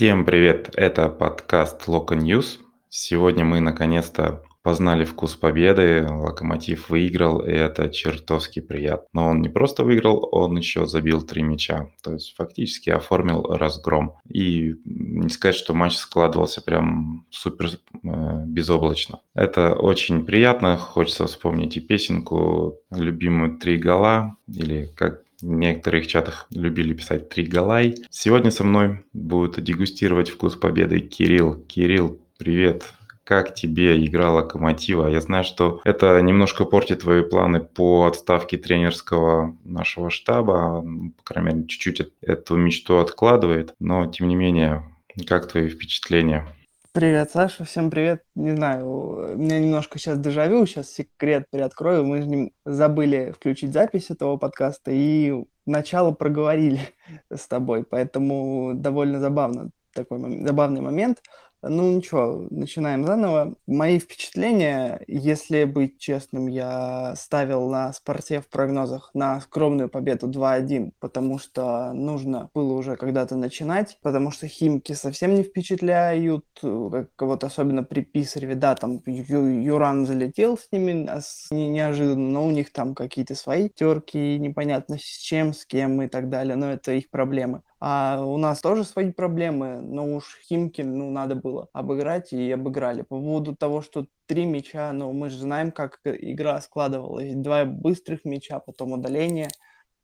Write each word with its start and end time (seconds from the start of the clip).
Всем 0.00 0.24
привет! 0.24 0.70
Это 0.76 1.10
подкаст 1.10 1.86
Local 1.86 2.18
News. 2.18 2.58
Сегодня 2.88 3.44
мы 3.44 3.60
наконец-то 3.60 4.42
познали 4.62 5.04
вкус 5.04 5.34
победы. 5.34 6.06
Локомотив 6.08 6.88
выиграл, 6.88 7.40
и 7.40 7.50
это 7.50 7.90
чертовски 7.90 8.60
приятно. 8.60 9.06
Но 9.12 9.28
он 9.28 9.42
не 9.42 9.50
просто 9.50 9.84
выиграл, 9.84 10.26
он 10.32 10.56
еще 10.56 10.86
забил 10.86 11.20
три 11.20 11.42
мяча. 11.42 11.90
То 12.02 12.14
есть 12.14 12.34
фактически 12.34 12.88
оформил 12.88 13.42
разгром. 13.42 14.14
И 14.26 14.74
не 14.86 15.28
сказать, 15.28 15.56
что 15.56 15.74
матч 15.74 15.96
складывался 15.96 16.62
прям 16.62 17.26
супер 17.28 17.66
э, 17.66 18.44
безоблачно. 18.46 19.20
Это 19.34 19.74
очень 19.74 20.24
приятно. 20.24 20.78
Хочется 20.78 21.26
вспомнить 21.26 21.76
и 21.76 21.80
песенку 21.80 22.78
любимую 22.90 23.58
«Три 23.58 23.76
гола» 23.76 24.36
или 24.48 24.86
как 24.96 25.24
в 25.42 25.46
некоторых 25.46 26.06
чатах 26.06 26.46
любили 26.50 26.92
писать 26.92 27.28
«Три 27.28 27.44
голай». 27.44 27.96
Сегодня 28.10 28.50
со 28.50 28.64
мной 28.64 29.04
будет 29.12 29.62
дегустировать 29.62 30.30
вкус 30.30 30.56
победы 30.56 31.00
Кирилл. 31.00 31.54
Кирилл, 31.66 32.20
привет! 32.38 32.84
Как 33.24 33.54
тебе 33.54 34.04
игра 34.04 34.32
Локомотива? 34.32 35.06
Я 35.06 35.20
знаю, 35.20 35.44
что 35.44 35.80
это 35.84 36.20
немножко 36.20 36.64
портит 36.64 37.02
твои 37.02 37.22
планы 37.22 37.60
по 37.60 38.06
отставке 38.06 38.56
тренерского 38.56 39.56
нашего 39.62 40.10
штаба. 40.10 40.84
По 41.16 41.22
крайней 41.22 41.54
мере, 41.54 41.68
чуть-чуть 41.68 42.08
эту 42.22 42.56
мечту 42.56 42.98
откладывает. 42.98 43.74
Но, 43.78 44.06
тем 44.06 44.26
не 44.26 44.34
менее, 44.34 44.84
как 45.28 45.46
твои 45.46 45.68
впечатления? 45.68 46.48
Привет, 46.92 47.30
Саша, 47.30 47.64
всем 47.64 47.88
привет. 47.88 48.24
Не 48.34 48.50
знаю, 48.56 48.90
у 48.90 49.36
меня 49.36 49.60
немножко 49.60 49.96
сейчас 49.96 50.18
дежавю, 50.18 50.66
сейчас 50.66 50.90
секрет 50.90 51.44
приоткрою. 51.48 52.04
Мы 52.04 52.22
же 52.22 52.50
забыли 52.64 53.30
включить 53.30 53.72
запись 53.72 54.10
этого 54.10 54.36
подкаста 54.38 54.90
и 54.90 55.32
начало 55.66 56.10
проговорили 56.10 56.80
с 57.32 57.46
тобой, 57.46 57.84
поэтому 57.84 58.72
довольно 58.74 59.20
забавно 59.20 59.70
такой 59.94 60.44
забавный 60.44 60.80
момент. 60.80 61.22
Ну 61.62 61.96
ничего, 61.96 62.46
начинаем 62.50 63.04
заново. 63.04 63.54
Мои 63.66 63.98
впечатления, 63.98 65.02
если 65.06 65.64
быть 65.64 65.98
честным, 65.98 66.46
я 66.46 67.14
ставил 67.16 67.68
на 67.68 67.92
спорте 67.92 68.40
в 68.40 68.48
прогнозах 68.48 69.10
на 69.12 69.42
скромную 69.42 69.90
победу 69.90 70.26
2-1, 70.26 70.92
потому 71.00 71.38
что 71.38 71.92
нужно 71.92 72.48
было 72.54 72.72
уже 72.72 72.96
когда-то 72.96 73.36
начинать, 73.36 73.98
потому 74.00 74.30
что 74.30 74.48
химки 74.48 74.94
совсем 74.94 75.34
не 75.34 75.42
впечатляют, 75.42 76.46
как 76.62 77.10
вот 77.20 77.44
особенно 77.44 77.84
при 77.84 78.00
Писареве, 78.00 78.54
да, 78.54 78.74
там 78.74 79.02
Ю- 79.04 79.60
Юран 79.60 80.06
залетел 80.06 80.56
с 80.56 80.66
ними 80.72 81.06
а 81.10 81.20
не, 81.50 81.68
неожиданно, 81.68 82.30
но 82.30 82.46
у 82.46 82.50
них 82.50 82.72
там 82.72 82.94
какие-то 82.94 83.34
свои 83.34 83.68
терки, 83.68 84.38
непонятно 84.38 84.96
с 84.98 85.02
чем, 85.02 85.52
с 85.52 85.66
кем 85.66 86.00
и 86.00 86.08
так 86.08 86.30
далее, 86.30 86.56
но 86.56 86.72
это 86.72 86.92
их 86.92 87.10
проблемы. 87.10 87.60
А 87.80 88.22
у 88.22 88.36
нас 88.36 88.60
тоже 88.60 88.84
свои 88.84 89.10
проблемы, 89.10 89.80
но 89.80 90.16
уж 90.16 90.38
Химки, 90.46 90.82
ну, 90.82 91.10
надо 91.10 91.34
было 91.34 91.68
обыграть 91.72 92.32
и 92.32 92.50
обыграли. 92.52 93.02
По 93.02 93.18
поводу 93.18 93.56
того, 93.56 93.80
что 93.80 94.06
три 94.26 94.44
мяча, 94.44 94.92
ну, 94.92 95.12
мы 95.12 95.30
же 95.30 95.38
знаем, 95.38 95.72
как 95.72 96.00
игра 96.04 96.60
складывалась. 96.60 97.34
Два 97.34 97.64
быстрых 97.64 98.24
мяча, 98.24 98.60
потом 98.60 98.92
удаление– 98.92 99.48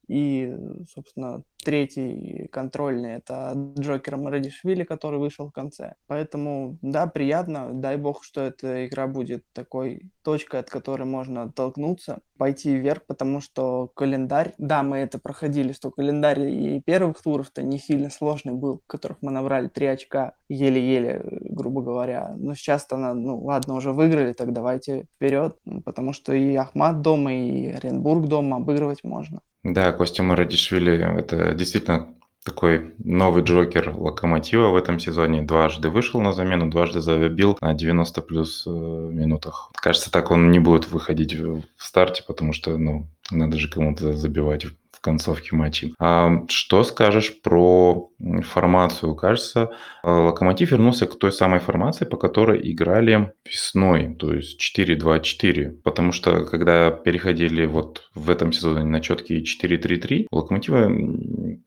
и, 0.08 0.54
собственно, 0.92 1.42
третий 1.66 2.46
контрольный– 2.52 3.14
это 3.16 3.52
Джокер 3.76 4.16
Марадишвили, 4.16 4.84
который 4.84 5.18
вышел 5.18 5.48
в 5.48 5.52
конце. 5.52 5.94
Поэтому, 6.06 6.78
да, 6.80 7.08
приятно. 7.08 7.70
Дай 7.72 7.96
бог, 7.96 8.22
что 8.22 8.42
эта 8.42 8.86
игра 8.86 9.08
будет 9.08 9.42
такой 9.52 10.12
точкой, 10.22 10.60
от 10.60 10.70
которой 10.70 11.02
можно 11.06 11.42
оттолкнуться, 11.42 12.20
пойти 12.38 12.76
вверх, 12.76 13.04
потому 13.06 13.40
что 13.40 13.90
календарь, 13.96 14.54
да, 14.58 14.84
мы 14.84 14.98
это 14.98 15.18
проходили, 15.18 15.72
что 15.72 15.90
календарь 15.90 16.40
и 16.40 16.80
первых 16.86 17.20
туров-то 17.20 17.64
не 17.64 17.80
сильно 17.80 18.10
сложный 18.10 18.52
был, 18.52 18.78
в 18.84 18.86
которых 18.86 19.18
мы 19.20 19.32
набрали 19.32 19.66
три 19.66 19.86
очка 19.86 20.34
еле-еле, 20.48 21.20
грубо 21.50 21.82
говоря. 21.82 22.32
Но 22.36 22.54
сейчас-то, 22.54 22.96
ну 22.96 23.44
ладно, 23.44 23.74
уже 23.74 23.90
выиграли, 23.92 24.34
так 24.34 24.52
давайте 24.52 25.06
вперед, 25.16 25.56
потому 25.84 26.12
что 26.12 26.32
и 26.32 26.54
Ахмат 26.54 27.00
дома, 27.00 27.34
и 27.34 27.72
Оренбург 27.72 28.28
дома 28.28 28.58
обыгрывать 28.58 29.02
можно. 29.02 29.40
Да, 29.64 29.92
Костя 29.92 30.22
Марадишвили– 30.22 31.18
это 31.18 31.52
действительно 31.56 32.14
такой 32.46 32.94
новый 32.98 33.42
Джокер 33.42 33.92
Локомотива 33.94 34.68
в 34.68 34.76
этом 34.76 35.00
сезоне. 35.00 35.42
Дважды 35.42 35.90
вышел 35.90 36.20
на 36.20 36.32
замену, 36.32 36.70
дважды 36.70 37.00
забил 37.00 37.58
на 37.60 37.74
90 37.74 38.22
плюс 38.22 38.64
э, 38.66 38.70
минутах. 38.70 39.70
Кажется, 39.74 40.12
так 40.12 40.30
он 40.30 40.50
не 40.52 40.60
будет 40.60 40.88
выходить 40.88 41.34
в 41.34 41.64
старте, 41.76 42.22
потому 42.26 42.52
что 42.52 42.78
ну, 42.78 43.08
надо 43.30 43.58
же 43.58 43.68
кому-то 43.68 44.12
забивать 44.12 44.66
концовке 45.00 45.54
матча. 45.54 45.88
А 45.98 46.46
что 46.48 46.84
скажешь 46.84 47.40
про 47.42 48.10
формацию? 48.42 49.14
Кажется, 49.14 49.70
э, 50.02 50.10
Локомотив 50.10 50.70
вернулся 50.70 51.06
к 51.06 51.18
той 51.18 51.32
самой 51.32 51.60
формации, 51.60 52.04
по 52.04 52.16
которой 52.16 52.60
играли 52.70 53.32
весной, 53.44 54.14
то 54.14 54.32
есть 54.32 54.60
4-2-4. 54.60 55.70
Потому 55.82 56.12
что 56.12 56.44
когда 56.44 56.90
переходили 56.90 57.66
вот 57.66 58.10
в 58.14 58.30
этом 58.30 58.52
сезоне 58.52 58.84
на 58.84 59.00
четкие 59.00 59.42
4-3-3, 59.42 60.26
у 60.30 60.36
Локомотива 60.36 60.88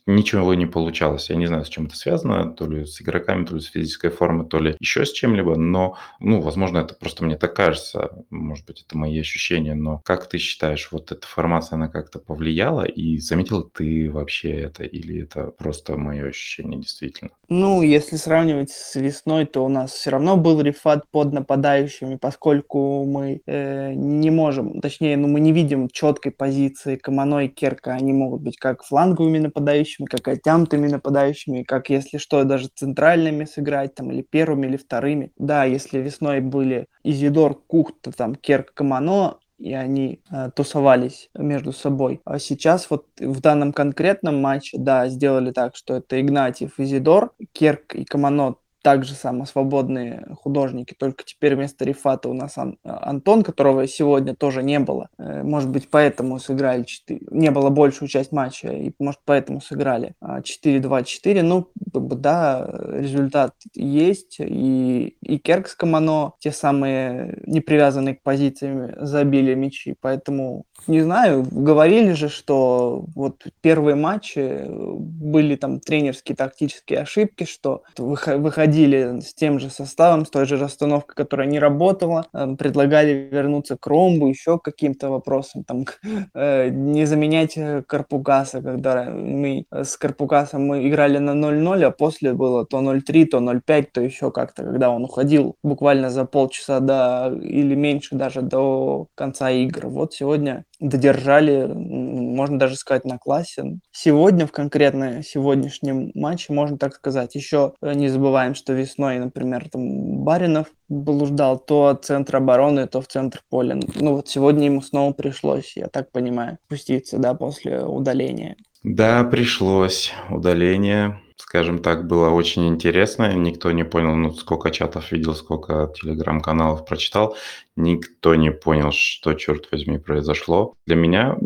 ничего 0.05 0.53
не 0.53 0.65
получалось. 0.65 1.29
Я 1.29 1.35
не 1.35 1.45
знаю, 1.45 1.65
с 1.65 1.69
чем 1.69 1.85
это 1.85 1.95
связано, 1.95 2.51
то 2.51 2.67
ли 2.67 2.85
с 2.85 3.01
игроками, 3.01 3.45
то 3.45 3.55
ли 3.55 3.61
с 3.61 3.67
физической 3.67 4.09
формой, 4.09 4.47
то 4.47 4.59
ли 4.59 4.75
еще 4.79 5.05
с 5.05 5.11
чем-либо, 5.11 5.55
но, 5.55 5.97
ну, 6.19 6.41
возможно, 6.41 6.79
это 6.79 6.95
просто 6.95 7.23
мне 7.23 7.37
так 7.37 7.55
кажется, 7.55 8.25
может 8.29 8.65
быть, 8.65 8.83
это 8.85 8.97
мои 8.97 9.19
ощущения, 9.19 9.75
но 9.75 10.01
как 10.03 10.27
ты 10.27 10.37
считаешь, 10.37 10.89
вот 10.91 11.11
эта 11.11 11.25
формация, 11.27 11.75
она 11.75 11.87
как-то 11.87 12.19
повлияла 12.19 12.83
и 12.83 13.18
Заметил 13.19 13.63
ты 13.63 14.09
вообще 14.11 14.61
это 14.61 14.83
или 14.83 15.23
это 15.23 15.51
просто 15.51 15.97
мое 15.97 16.27
ощущение 16.27 16.79
действительно? 16.79 17.31
Ну, 17.47 17.81
если 17.81 18.15
сравнивать 18.15 18.69
с 18.71 18.95
весной, 18.95 19.45
то 19.45 19.65
у 19.65 19.69
нас 19.69 19.91
все 19.91 20.11
равно 20.11 20.37
был 20.37 20.61
рефат 20.61 21.05
под 21.11 21.33
нападающими, 21.33 22.15
поскольку 22.15 23.05
мы 23.05 23.41
э, 23.45 23.93
не 23.93 24.29
можем, 24.29 24.81
точнее, 24.81 25.17
ну, 25.17 25.27
мы 25.27 25.39
не 25.39 25.51
видим 25.51 25.89
четкой 25.89 26.31
позиции 26.31 26.95
Камано 26.95 27.45
и 27.45 27.47
Керка. 27.47 27.93
Они 27.93 28.13
могут 28.13 28.41
быть 28.41 28.57
как 28.57 28.83
фланговыми 28.83 29.39
нападающими, 29.39 30.05
как 30.05 30.27
оттянутыми 30.27 30.87
нападающими, 30.87 31.63
как, 31.63 31.89
если 31.89 32.17
что, 32.17 32.43
даже 32.43 32.69
центральными 32.73 33.45
сыграть, 33.45 33.95
там, 33.95 34.11
или 34.11 34.21
первыми, 34.21 34.67
или 34.67 34.77
вторыми. 34.77 35.31
Да, 35.37 35.65
если 35.65 35.99
весной 35.99 36.41
были 36.41 36.87
Изидор, 37.03 37.55
Кухта, 37.55 38.11
там, 38.11 38.35
Керк, 38.35 38.73
Камано, 38.73 39.39
и 39.59 39.73
они 39.73 40.21
э, 40.31 40.49
тусовались 40.55 41.29
между 41.37 41.73
собой. 41.73 42.21
А 42.25 42.39
сейчас 42.39 42.89
вот 42.89 43.05
в 43.19 43.41
данном 43.41 43.73
конкретном 43.73 44.41
матче, 44.41 44.77
да, 44.79 45.07
сделали 45.09 45.51
так, 45.51 45.75
что 45.75 45.97
это 45.97 46.19
Игнатьев, 46.19 46.79
Изидор, 46.79 47.33
Керк 47.53 47.95
и 47.95 48.05
Каманот 48.05 48.59
также 48.81 49.13
само 49.13 49.45
свободные 49.45 50.25
художники, 50.41 50.95
только 50.97 51.23
теперь 51.23 51.55
вместо 51.55 51.85
Рифата 51.85 52.29
у 52.29 52.33
нас 52.33 52.57
Ан- 52.57 52.77
Антон, 52.83 53.43
которого 53.43 53.87
сегодня 53.87 54.35
тоже 54.35 54.63
не 54.63 54.79
было. 54.79 55.09
Э, 55.17 55.43
может 55.43 55.69
быть, 55.69 55.89
поэтому 55.89 56.39
сыграли 56.39 56.83
4... 56.83 57.21
Не 57.31 57.51
было 57.51 57.69
большую 57.69 58.07
часть 58.09 58.31
матча, 58.31 58.69
и, 58.71 58.91
может, 58.99 59.19
поэтому 59.25 59.61
сыграли 59.61 60.13
4-2-4. 60.21 61.41
Ну, 61.41 61.69
да, 61.93 62.69
результат 62.93 63.53
есть. 63.73 64.37
И, 64.39 65.15
и 65.21 65.37
Керк 65.37 65.67
с 65.67 65.75
Камано, 65.75 66.33
те 66.39 66.51
самые 66.51 67.41
не 67.45 67.61
привязанные 67.61 68.15
к 68.15 68.23
позициям, 68.23 68.91
забили 69.05 69.53
мячи. 69.55 69.95
Поэтому, 69.99 70.65
не 70.87 71.01
знаю, 71.01 71.45
говорили 71.49 72.13
же, 72.13 72.29
что 72.29 73.05
вот 73.15 73.45
первые 73.61 73.95
матчи 73.95 74.65
были 74.67 75.55
там 75.55 75.79
тренерские 75.79 76.35
тактические 76.35 76.99
ошибки, 76.99 77.45
что 77.45 77.83
выходили 77.97 79.19
с 79.19 79.33
тем 79.33 79.59
же 79.59 79.69
составом, 79.69 80.25
с 80.25 80.29
той 80.29 80.45
же 80.45 80.57
расстановкой, 80.57 81.15
которая 81.15 81.47
не 81.47 81.59
работала, 81.59 82.27
э, 82.33 82.55
предлагали 82.57 83.29
вернуться 83.31 83.77
к 83.77 83.87
ромбу, 83.87 84.27
еще 84.27 84.57
к 84.57 84.63
каким-то 84.63 85.09
вопросам, 85.09 85.63
там, 85.63 85.85
э, 86.33 86.69
не 86.69 87.05
заменять 87.05 87.57
э, 87.57 87.83
Карпугаса, 87.85 88.61
когда 88.61 89.05
мы 89.05 89.65
с 89.71 89.97
Карпугасом 89.97 90.65
мы 90.65 90.87
играли 90.87 91.17
на 91.17 91.31
0-0, 91.31 91.83
а 91.83 91.91
после 91.91 92.33
было 92.33 92.65
то 92.65 92.79
0-3, 92.79 93.25
то 93.25 93.39
0-5, 93.39 93.87
то 93.93 94.01
еще 94.01 94.31
как-то, 94.31 94.63
когда 94.63 94.89
он 94.89 95.03
уходил 95.03 95.55
буквально 95.63 96.09
за 96.09 96.25
полчаса 96.25 96.79
до, 96.79 97.33
или 97.41 97.75
меньше 97.75 98.15
даже 98.15 98.41
до 98.41 99.07
конца 99.15 99.51
игр. 99.51 99.87
Вот 99.87 100.13
сегодня 100.13 100.65
додержали, 100.79 101.65
можно 101.73 102.57
даже 102.59 102.75
сказать, 102.75 103.05
на 103.05 103.17
классе. 103.17 103.79
Сегодня, 103.91 104.47
в 104.47 104.51
конкретно 104.51 105.23
сегодняшнем 105.23 106.11
матче, 106.15 106.53
можно 106.53 106.77
так 106.77 106.95
сказать, 106.95 107.35
еще 107.35 107.73
не 107.81 108.07
забываем, 108.07 108.55
что 108.55 108.73
весной, 108.73 109.19
например, 109.19 109.69
там 109.69 110.23
Баринов 110.23 110.67
блуждал 110.87 111.59
то 111.59 111.87
от 111.87 112.05
центра 112.05 112.37
обороны, 112.37 112.87
то 112.87 113.01
в 113.01 113.07
центр 113.07 113.41
поля. 113.49 113.79
Ну 113.95 114.15
вот 114.15 114.27
сегодня 114.27 114.65
ему 114.65 114.81
снова 114.81 115.13
пришлось, 115.13 115.73
я 115.75 115.87
так 115.87 116.11
понимаю, 116.11 116.57
спуститься, 116.65 117.17
да, 117.17 117.33
после 117.33 117.83
удаления. 117.83 118.55
Да, 118.83 119.23
пришлось. 119.25 120.13
Удаление, 120.29 121.19
скажем 121.39 121.79
так, 121.79 122.05
было 122.05 122.29
очень 122.29 122.67
интересно. 122.67 123.33
Никто 123.33 123.71
не 123.71 123.83
понял, 123.83 124.15
ну, 124.15 124.33
сколько 124.33 124.71
чатов 124.71 125.11
видел, 125.11 125.33
сколько 125.33 125.91
телеграм-каналов 125.95 126.85
прочитал. 126.85 127.35
Никто 127.75 128.35
не 128.35 128.51
понял, 128.51 128.91
что, 128.91 129.33
черт 129.33 129.71
возьми, 129.71 129.97
произошло. 129.97 130.75
Для 130.85 130.95
меня 130.95 131.37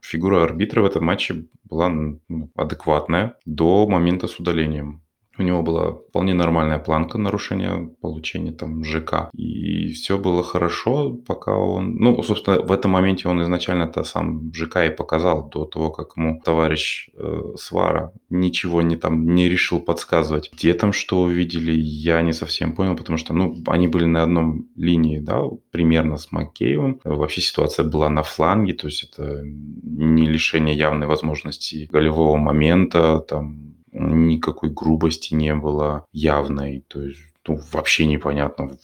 фигура 0.00 0.44
арбитра 0.44 0.80
в 0.80 0.86
этом 0.86 1.04
матче 1.04 1.44
была 1.64 1.88
ну, 1.88 2.50
адекватная 2.54 3.36
до 3.44 3.86
момента 3.86 4.28
с 4.28 4.38
удалением. 4.38 5.02
У 5.38 5.42
него 5.42 5.62
была 5.62 5.92
вполне 5.92 6.34
нормальная 6.34 6.78
планка 6.78 7.16
нарушения 7.16 7.88
получения 8.00 8.52
там 8.52 8.84
ЖК. 8.84 9.30
И 9.32 9.92
все 9.92 10.18
было 10.18 10.42
хорошо, 10.42 11.12
пока 11.26 11.56
он... 11.56 11.96
Ну, 11.96 12.22
собственно, 12.22 12.60
в 12.60 12.72
этом 12.72 12.90
моменте 12.90 13.28
он 13.28 13.42
изначально-то 13.42 14.04
сам 14.04 14.52
ЖК 14.52 14.84
и 14.86 14.90
показал 14.90 15.48
до 15.48 15.64
того, 15.64 15.90
как 15.90 16.16
ему 16.16 16.40
товарищ 16.44 17.08
э, 17.14 17.54
Свара 17.56 18.12
ничего 18.28 18.82
не 18.82 18.96
там 18.96 19.34
не 19.34 19.48
решил 19.48 19.80
подсказывать. 19.80 20.50
Где 20.52 20.74
там 20.74 20.92
что 20.92 21.22
увидели, 21.22 21.72
я 21.72 22.22
не 22.22 22.32
совсем 22.32 22.72
понял, 22.72 22.96
потому 22.96 23.16
что, 23.16 23.32
ну, 23.32 23.56
они 23.66 23.88
были 23.88 24.04
на 24.04 24.22
одном 24.22 24.66
линии, 24.76 25.20
да, 25.20 25.42
примерно 25.70 26.16
с 26.16 26.32
Маккеевым. 26.32 27.00
Вообще 27.04 27.40
ситуация 27.40 27.84
была 27.84 28.08
на 28.10 28.22
фланге, 28.22 28.74
то 28.74 28.88
есть 28.88 29.04
это 29.04 29.42
не 29.44 30.26
лишение 30.26 30.76
явной 30.76 31.06
возможности 31.06 31.88
голевого 31.90 32.36
момента, 32.36 33.20
там 33.20 33.70
никакой 33.92 34.70
грубости 34.70 35.34
не 35.34 35.54
было 35.54 36.04
явной, 36.12 36.84
то 36.88 37.02
есть 37.02 37.20
ну, 37.46 37.60
вообще 37.72 38.06
непонятно, 38.06 38.76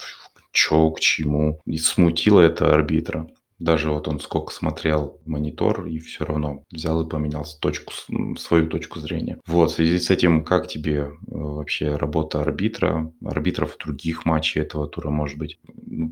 что 0.53 0.91
к 0.91 1.01
чему. 1.01 1.61
И 1.67 1.79
смутило 1.79 2.41
это 2.41 2.73
арбитра. 2.75 3.29
Даже 3.59 3.91
вот 3.91 4.07
он 4.07 4.21
сколько 4.21 4.53
смотрел 4.53 5.19
монитор 5.25 5.87
и 5.87 5.99
все 5.99 6.27
равно 6.27 6.63
взял 6.71 7.01
и 7.03 7.09
поменял 7.09 7.47
точку, 7.61 7.95
свою 8.39 8.69
точку 8.69 9.01
зрения. 9.01 9.39
Вот, 9.47 9.71
в 9.71 9.75
связи 9.75 9.99
с 9.99 10.11
этим, 10.11 10.45
как 10.45 10.69
тебе 10.69 10.95
э, 10.97 11.09
вообще 11.27 11.97
работа 11.97 12.43
арбитра, 12.43 13.11
арбитров 13.25 13.79
других 13.79 14.27
матчей 14.27 14.61
этого 14.61 14.87
тура, 14.89 15.09
может 15.09 15.39
быть? 15.39 15.59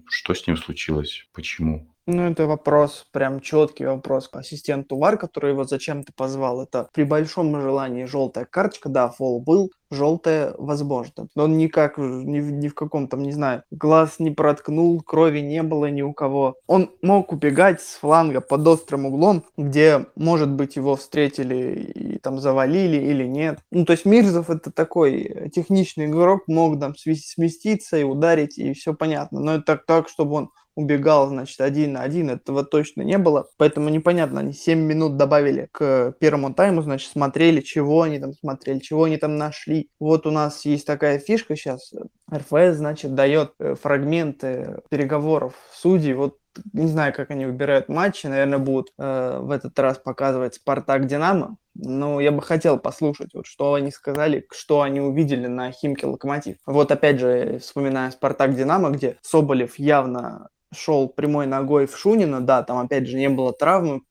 Что 0.08 0.32
с 0.32 0.46
ним 0.46 0.56
случилось? 0.56 1.26
Почему? 1.34 1.86
Ну, 2.06 2.30
это 2.30 2.46
вопрос, 2.46 3.06
прям 3.12 3.40
четкий 3.40 3.86
вопрос 3.86 4.28
к 4.28 4.36
ассистенту 4.36 4.98
ВАР, 4.98 5.16
который 5.16 5.52
его 5.52 5.64
зачем-то 5.64 6.12
позвал. 6.14 6.62
Это 6.62 6.88
при 6.92 7.02
большом 7.04 7.58
желании 7.58 8.04
желтая 8.04 8.44
карточка, 8.44 8.90
да, 8.90 9.08
фол 9.08 9.40
был, 9.40 9.70
желтая 9.90 10.54
возможно. 10.58 11.28
Но 11.34 11.44
он 11.44 11.56
никак, 11.56 11.96
ни, 11.96 12.40
ни 12.40 12.68
в 12.68 12.74
каком 12.74 13.08
там, 13.08 13.22
не 13.22 13.32
знаю, 13.32 13.62
глаз 13.70 14.16
не 14.18 14.30
проткнул, 14.30 15.00
крови 15.00 15.38
не 15.40 15.62
было 15.62 15.86
ни 15.86 16.02
у 16.02 16.12
кого. 16.12 16.56
Он 16.66 16.90
мог 17.00 17.32
убегать 17.32 17.80
с 17.80 17.94
фланга 17.94 18.42
под 18.42 18.66
острым 18.68 19.06
углом, 19.06 19.44
где, 19.56 20.04
может 20.14 20.50
быть, 20.50 20.76
его 20.76 20.96
встретили 20.96 21.90
и 21.94 22.18
там 22.18 22.38
завалили 22.38 22.98
или 22.98 23.24
нет. 23.24 23.60
Ну, 23.70 23.86
то 23.86 23.92
есть 23.92 24.04
Мирзов 24.04 24.50
это 24.50 24.70
такой 24.70 25.50
техничный 25.54 26.04
игрок, 26.06 26.42
мог 26.48 26.78
там 26.78 26.94
сместиться 26.96 27.96
и 27.96 28.02
ударить, 28.02 28.58
и 28.58 28.74
все 28.74 28.92
понятно. 28.92 29.40
Но 29.40 29.54
это 29.54 29.78
так, 29.78 30.10
чтобы 30.10 30.34
он 30.34 30.50
убегал, 30.76 31.28
значит, 31.28 31.60
один 31.60 31.94
на 31.94 32.02
один, 32.02 32.30
этого 32.30 32.64
точно 32.64 33.02
не 33.02 33.18
было. 33.18 33.48
Поэтому 33.56 33.88
непонятно, 33.88 34.40
они 34.40 34.52
7 34.52 34.78
минут 34.78 35.16
добавили 35.16 35.68
к 35.72 36.14
первому 36.18 36.54
тайму, 36.54 36.82
значит, 36.82 37.10
смотрели, 37.10 37.60
чего 37.60 38.02
они 38.02 38.18
там 38.18 38.32
смотрели, 38.32 38.78
чего 38.78 39.04
они 39.04 39.16
там 39.16 39.36
нашли. 39.36 39.88
Вот 40.00 40.26
у 40.26 40.30
нас 40.30 40.64
есть 40.64 40.86
такая 40.86 41.18
фишка 41.18 41.56
сейчас, 41.56 41.92
РФС, 42.32 42.76
значит, 42.76 43.14
дает 43.14 43.52
э, 43.58 43.74
фрагменты 43.74 44.80
переговоров 44.90 45.54
судей, 45.72 46.14
вот 46.14 46.36
не 46.72 46.86
знаю, 46.86 47.12
как 47.12 47.30
они 47.30 47.46
выбирают 47.46 47.88
матчи, 47.88 48.26
наверное, 48.26 48.58
будут 48.58 48.92
э, 48.98 49.38
в 49.40 49.50
этот 49.50 49.78
раз 49.78 49.98
показывать 49.98 50.54
Спартак 50.54 51.06
Динамо. 51.06 51.56
Но 51.74 52.20
я 52.20 52.30
бы 52.30 52.40
хотел 52.42 52.78
послушать, 52.78 53.34
вот 53.34 53.46
что 53.46 53.74
они 53.74 53.90
сказали, 53.90 54.46
что 54.52 54.82
они 54.82 55.00
увидели 55.00 55.46
на 55.46 55.72
Химке 55.72 56.06
Локомотив. 56.06 56.56
Вот 56.66 56.92
опять 56.92 57.18
же, 57.18 57.58
вспоминая 57.58 58.10
Спартак 58.12 58.54
Динамо, 58.54 58.90
где 58.90 59.18
Соболев 59.22 59.78
явно 59.78 60.48
шел 60.74 61.08
прямой 61.08 61.46
ногой 61.46 61.86
в 61.86 61.96
Шунина, 61.96 62.40
да, 62.40 62.62
там 62.62 62.78
опять 62.78 63.06
же 63.08 63.16
не 63.16 63.28
было 63.28 63.52
травмы 63.52 64.02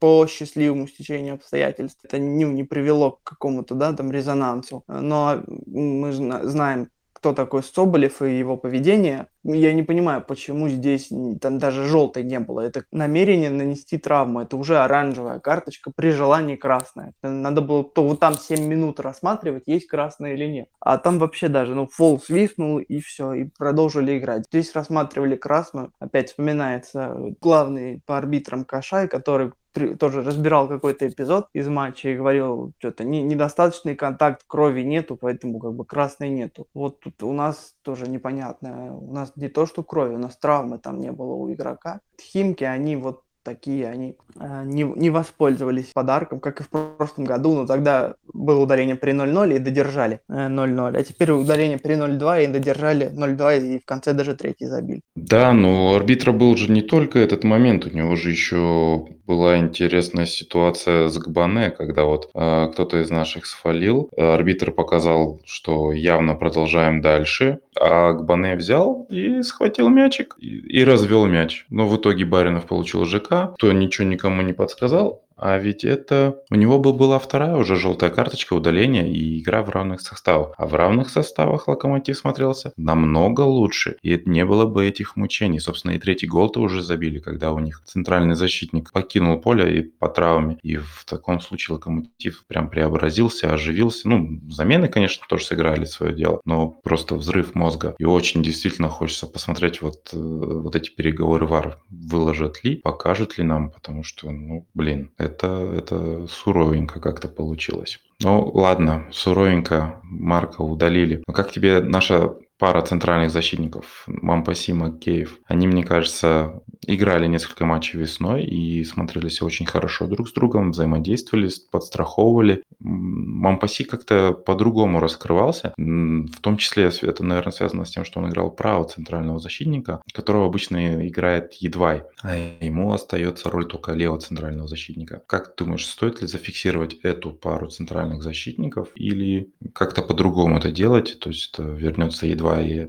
по 0.00 0.26
счастливому 0.26 0.88
стечению 0.88 1.34
обстоятельств. 1.34 2.00
Это 2.04 2.18
не, 2.18 2.44
не 2.44 2.64
привело 2.64 3.12
к 3.12 3.22
какому-то, 3.22 3.74
да, 3.74 3.92
там 3.92 4.10
резонансу. 4.10 4.84
Но 4.86 5.42
мы 5.66 6.12
знаем, 6.12 6.88
кто 7.24 7.32
такой 7.32 7.62
Соболев 7.62 8.20
и 8.20 8.38
его 8.38 8.58
поведение. 8.58 9.28
Я 9.44 9.72
не 9.72 9.82
понимаю, 9.82 10.22
почему 10.22 10.68
здесь 10.68 11.08
там 11.40 11.58
даже 11.58 11.86
желтой 11.86 12.22
не 12.22 12.38
было. 12.38 12.60
Это 12.60 12.84
намерение 12.92 13.48
нанести 13.48 13.96
травму. 13.96 14.42
Это 14.42 14.58
уже 14.58 14.76
оранжевая 14.76 15.40
карточка, 15.40 15.90
при 15.96 16.10
желании 16.10 16.56
красная. 16.56 17.14
Надо 17.22 17.62
было 17.62 17.82
то 17.82 18.06
вот 18.06 18.20
там 18.20 18.34
7 18.34 18.62
минут 18.66 19.00
рассматривать, 19.00 19.62
есть 19.64 19.86
красная 19.86 20.34
или 20.34 20.44
нет. 20.44 20.68
А 20.80 20.98
там 20.98 21.18
вообще 21.18 21.48
даже, 21.48 21.74
ну, 21.74 21.88
фол 21.90 22.20
свистнул 22.20 22.78
и 22.78 23.00
все, 23.00 23.32
и 23.32 23.48
продолжили 23.56 24.18
играть. 24.18 24.44
Здесь 24.52 24.74
рассматривали 24.74 25.36
красную. 25.36 25.92
Опять 26.00 26.28
вспоминается 26.28 27.16
главный 27.40 28.02
по 28.04 28.18
арбитрам 28.18 28.66
Кашай, 28.66 29.08
который 29.08 29.52
тоже 29.74 30.22
разбирал 30.22 30.68
какой-то 30.68 31.08
эпизод 31.08 31.48
из 31.52 31.68
матча 31.68 32.08
и 32.10 32.16
говорил, 32.16 32.72
что-то 32.78 33.04
не, 33.04 33.22
недостаточный 33.22 33.96
контакт, 33.96 34.42
крови 34.46 34.82
нету, 34.82 35.16
поэтому 35.16 35.58
как 35.58 35.74
бы 35.74 35.84
красной 35.84 36.30
нету. 36.30 36.66
Вот 36.74 37.00
тут 37.00 37.22
у 37.22 37.32
нас 37.32 37.74
тоже 37.82 38.08
непонятно. 38.08 38.96
У 38.96 39.12
нас 39.12 39.32
не 39.36 39.48
то, 39.48 39.66
что 39.66 39.82
крови, 39.82 40.14
у 40.14 40.18
нас 40.18 40.36
травмы 40.38 40.78
там 40.78 41.00
не 41.00 41.10
было 41.10 41.34
у 41.34 41.52
игрока. 41.52 42.00
Химки, 42.20 42.64
они 42.64 42.96
вот 42.96 43.23
такие, 43.44 43.88
они 43.88 44.16
э, 44.40 44.62
не, 44.64 44.82
не 44.82 45.10
воспользовались 45.10 45.92
подарком, 45.94 46.40
как 46.40 46.60
и 46.60 46.64
в 46.64 46.68
прошлом 46.68 47.24
году, 47.26 47.54
но 47.54 47.66
тогда 47.66 48.14
было 48.32 48.60
ударение 48.60 48.96
при 48.96 49.12
0-0 49.12 49.56
и 49.56 49.58
додержали 49.58 50.20
э, 50.28 50.48
0-0, 50.48 50.96
а 50.96 51.02
теперь 51.04 51.30
ударение 51.30 51.78
при 51.78 51.94
0-2 51.94 52.44
и 52.44 52.46
додержали 52.48 53.10
0-2 53.10 53.76
и 53.76 53.78
в 53.78 53.84
конце 53.84 54.12
даже 54.12 54.34
третий 54.34 54.66
забили. 54.66 55.02
Да, 55.14 55.52
но 55.52 55.92
у 55.92 55.94
арбитра 55.94 56.32
был 56.32 56.56
же 56.56 56.72
не 56.72 56.82
только 56.82 57.18
этот 57.18 57.44
момент, 57.44 57.86
у 57.86 57.90
него 57.90 58.16
же 58.16 58.30
еще 58.30 59.06
была 59.26 59.58
интересная 59.58 60.26
ситуация 60.26 61.08
с 61.08 61.18
Гбане, 61.18 61.70
когда 61.70 62.04
вот 62.04 62.30
э, 62.34 62.68
кто-то 62.72 63.00
из 63.00 63.10
наших 63.10 63.46
сфалил, 63.46 64.10
арбитр 64.16 64.72
показал, 64.72 65.40
что 65.44 65.92
явно 65.92 66.34
продолжаем 66.34 67.00
дальше, 67.00 67.58
а 67.78 68.12
Гбане 68.12 68.56
взял 68.56 69.06
и 69.10 69.42
схватил 69.42 69.88
мячик 69.88 70.36
и, 70.38 70.80
и 70.80 70.84
развел 70.84 71.26
мяч. 71.26 71.66
Но 71.70 71.86
в 71.86 71.96
итоге 71.96 72.24
Баринов 72.24 72.66
получил 72.66 73.04
ЖК, 73.04 73.33
кто 73.56 73.72
ничего 73.72 74.06
никому 74.06 74.42
не 74.42 74.52
подсказал, 74.52 75.23
а 75.36 75.58
ведь 75.58 75.84
это 75.84 76.38
у 76.50 76.54
него 76.54 76.78
бы 76.78 76.92
была 76.92 77.18
вторая 77.18 77.56
уже 77.56 77.76
желтая 77.76 78.10
карточка 78.10 78.54
удаления 78.54 79.06
и 79.06 79.40
игра 79.40 79.62
в 79.62 79.70
равных 79.70 80.00
составах. 80.00 80.54
А 80.56 80.66
в 80.66 80.74
равных 80.74 81.10
составах 81.10 81.68
Локомотив 81.68 82.16
смотрелся 82.16 82.72
намного 82.76 83.42
лучше. 83.42 83.96
И 84.02 84.20
не 84.24 84.44
было 84.44 84.66
бы 84.66 84.86
этих 84.86 85.16
мучений. 85.16 85.60
Собственно, 85.60 85.92
и 85.92 85.98
третий 85.98 86.26
гол-то 86.26 86.60
уже 86.60 86.82
забили, 86.82 87.18
когда 87.18 87.52
у 87.52 87.58
них 87.58 87.82
центральный 87.84 88.34
защитник 88.34 88.92
покинул 88.92 89.40
поле 89.40 89.78
и 89.78 89.82
по 89.82 90.08
травме. 90.08 90.58
И 90.62 90.76
в 90.76 91.04
таком 91.06 91.40
случае 91.40 91.74
Локомотив 91.74 92.44
прям 92.46 92.68
преобразился, 92.68 93.52
оживился. 93.52 94.08
Ну, 94.08 94.40
замены, 94.48 94.88
конечно, 94.88 95.24
тоже 95.28 95.44
сыграли 95.44 95.84
свое 95.84 96.14
дело, 96.14 96.40
но 96.44 96.68
просто 96.68 97.16
взрыв 97.16 97.54
мозга. 97.54 97.94
И 97.98 98.04
очень 98.04 98.42
действительно 98.42 98.88
хочется 98.88 99.26
посмотреть 99.26 99.82
вот, 99.82 100.10
э, 100.12 100.16
вот 100.16 100.76
эти 100.76 100.90
переговоры 100.90 101.46
ВАР. 101.46 101.78
Выложат 101.90 102.62
ли, 102.64 102.76
покажут 102.76 103.38
ли 103.38 103.44
нам, 103.44 103.70
потому 103.70 104.04
что, 104.04 104.30
ну, 104.30 104.66
блин, 104.74 105.10
это, 105.24 105.74
это 105.76 106.26
суровенько 106.28 107.00
как-то 107.00 107.28
получилось. 107.28 107.98
Ну, 108.22 108.50
ладно, 108.54 109.08
суровенько 109.10 110.00
Марка 110.02 110.62
удалили. 110.62 111.22
Но 111.26 111.34
как 111.34 111.52
тебе 111.52 111.80
наша 111.80 112.36
пара 112.64 112.80
центральных 112.80 113.30
защитников, 113.30 114.04
Мампаси, 114.06 114.72
Макеев, 114.72 115.38
они, 115.44 115.66
мне 115.66 115.84
кажется, 115.84 116.62
играли 116.86 117.26
несколько 117.26 117.66
матчей 117.66 117.98
весной 117.98 118.42
и 118.42 118.82
смотрелись 118.84 119.42
очень 119.42 119.66
хорошо 119.66 120.06
друг 120.06 120.30
с 120.30 120.32
другом, 120.32 120.70
взаимодействовали, 120.70 121.50
подстраховывали. 121.70 122.62
Мампаси 122.80 123.84
как-то 123.84 124.32
по-другому 124.32 124.98
раскрывался, 124.98 125.74
в 125.76 126.40
том 126.40 126.56
числе 126.56 126.90
это, 127.02 127.22
наверное, 127.22 127.52
связано 127.52 127.84
с 127.84 127.90
тем, 127.90 128.06
что 128.06 128.20
он 128.20 128.30
играл 128.30 128.50
право 128.50 128.88
центрального 128.88 129.38
защитника, 129.38 130.00
которого 130.14 130.46
обычно 130.46 131.06
играет 131.06 131.52
Едвай, 131.54 132.04
а 132.22 132.34
ему 132.60 132.94
остается 132.94 133.50
роль 133.50 133.66
только 133.66 133.92
левого 133.92 134.20
центрального 134.20 134.68
защитника. 134.68 135.22
Как 135.26 135.54
ты 135.54 135.64
думаешь, 135.64 135.86
стоит 135.86 136.22
ли 136.22 136.26
зафиксировать 136.26 136.94
эту 137.02 137.30
пару 137.32 137.68
центральных 137.68 138.22
защитников 138.22 138.88
или 138.94 139.52
как-то 139.74 140.00
по-другому 140.00 140.56
это 140.56 140.70
делать, 140.70 141.18
то 141.20 141.28
есть 141.28 141.58
вернется 141.58 142.26
Едвай 142.26 142.53
и 142.60 142.86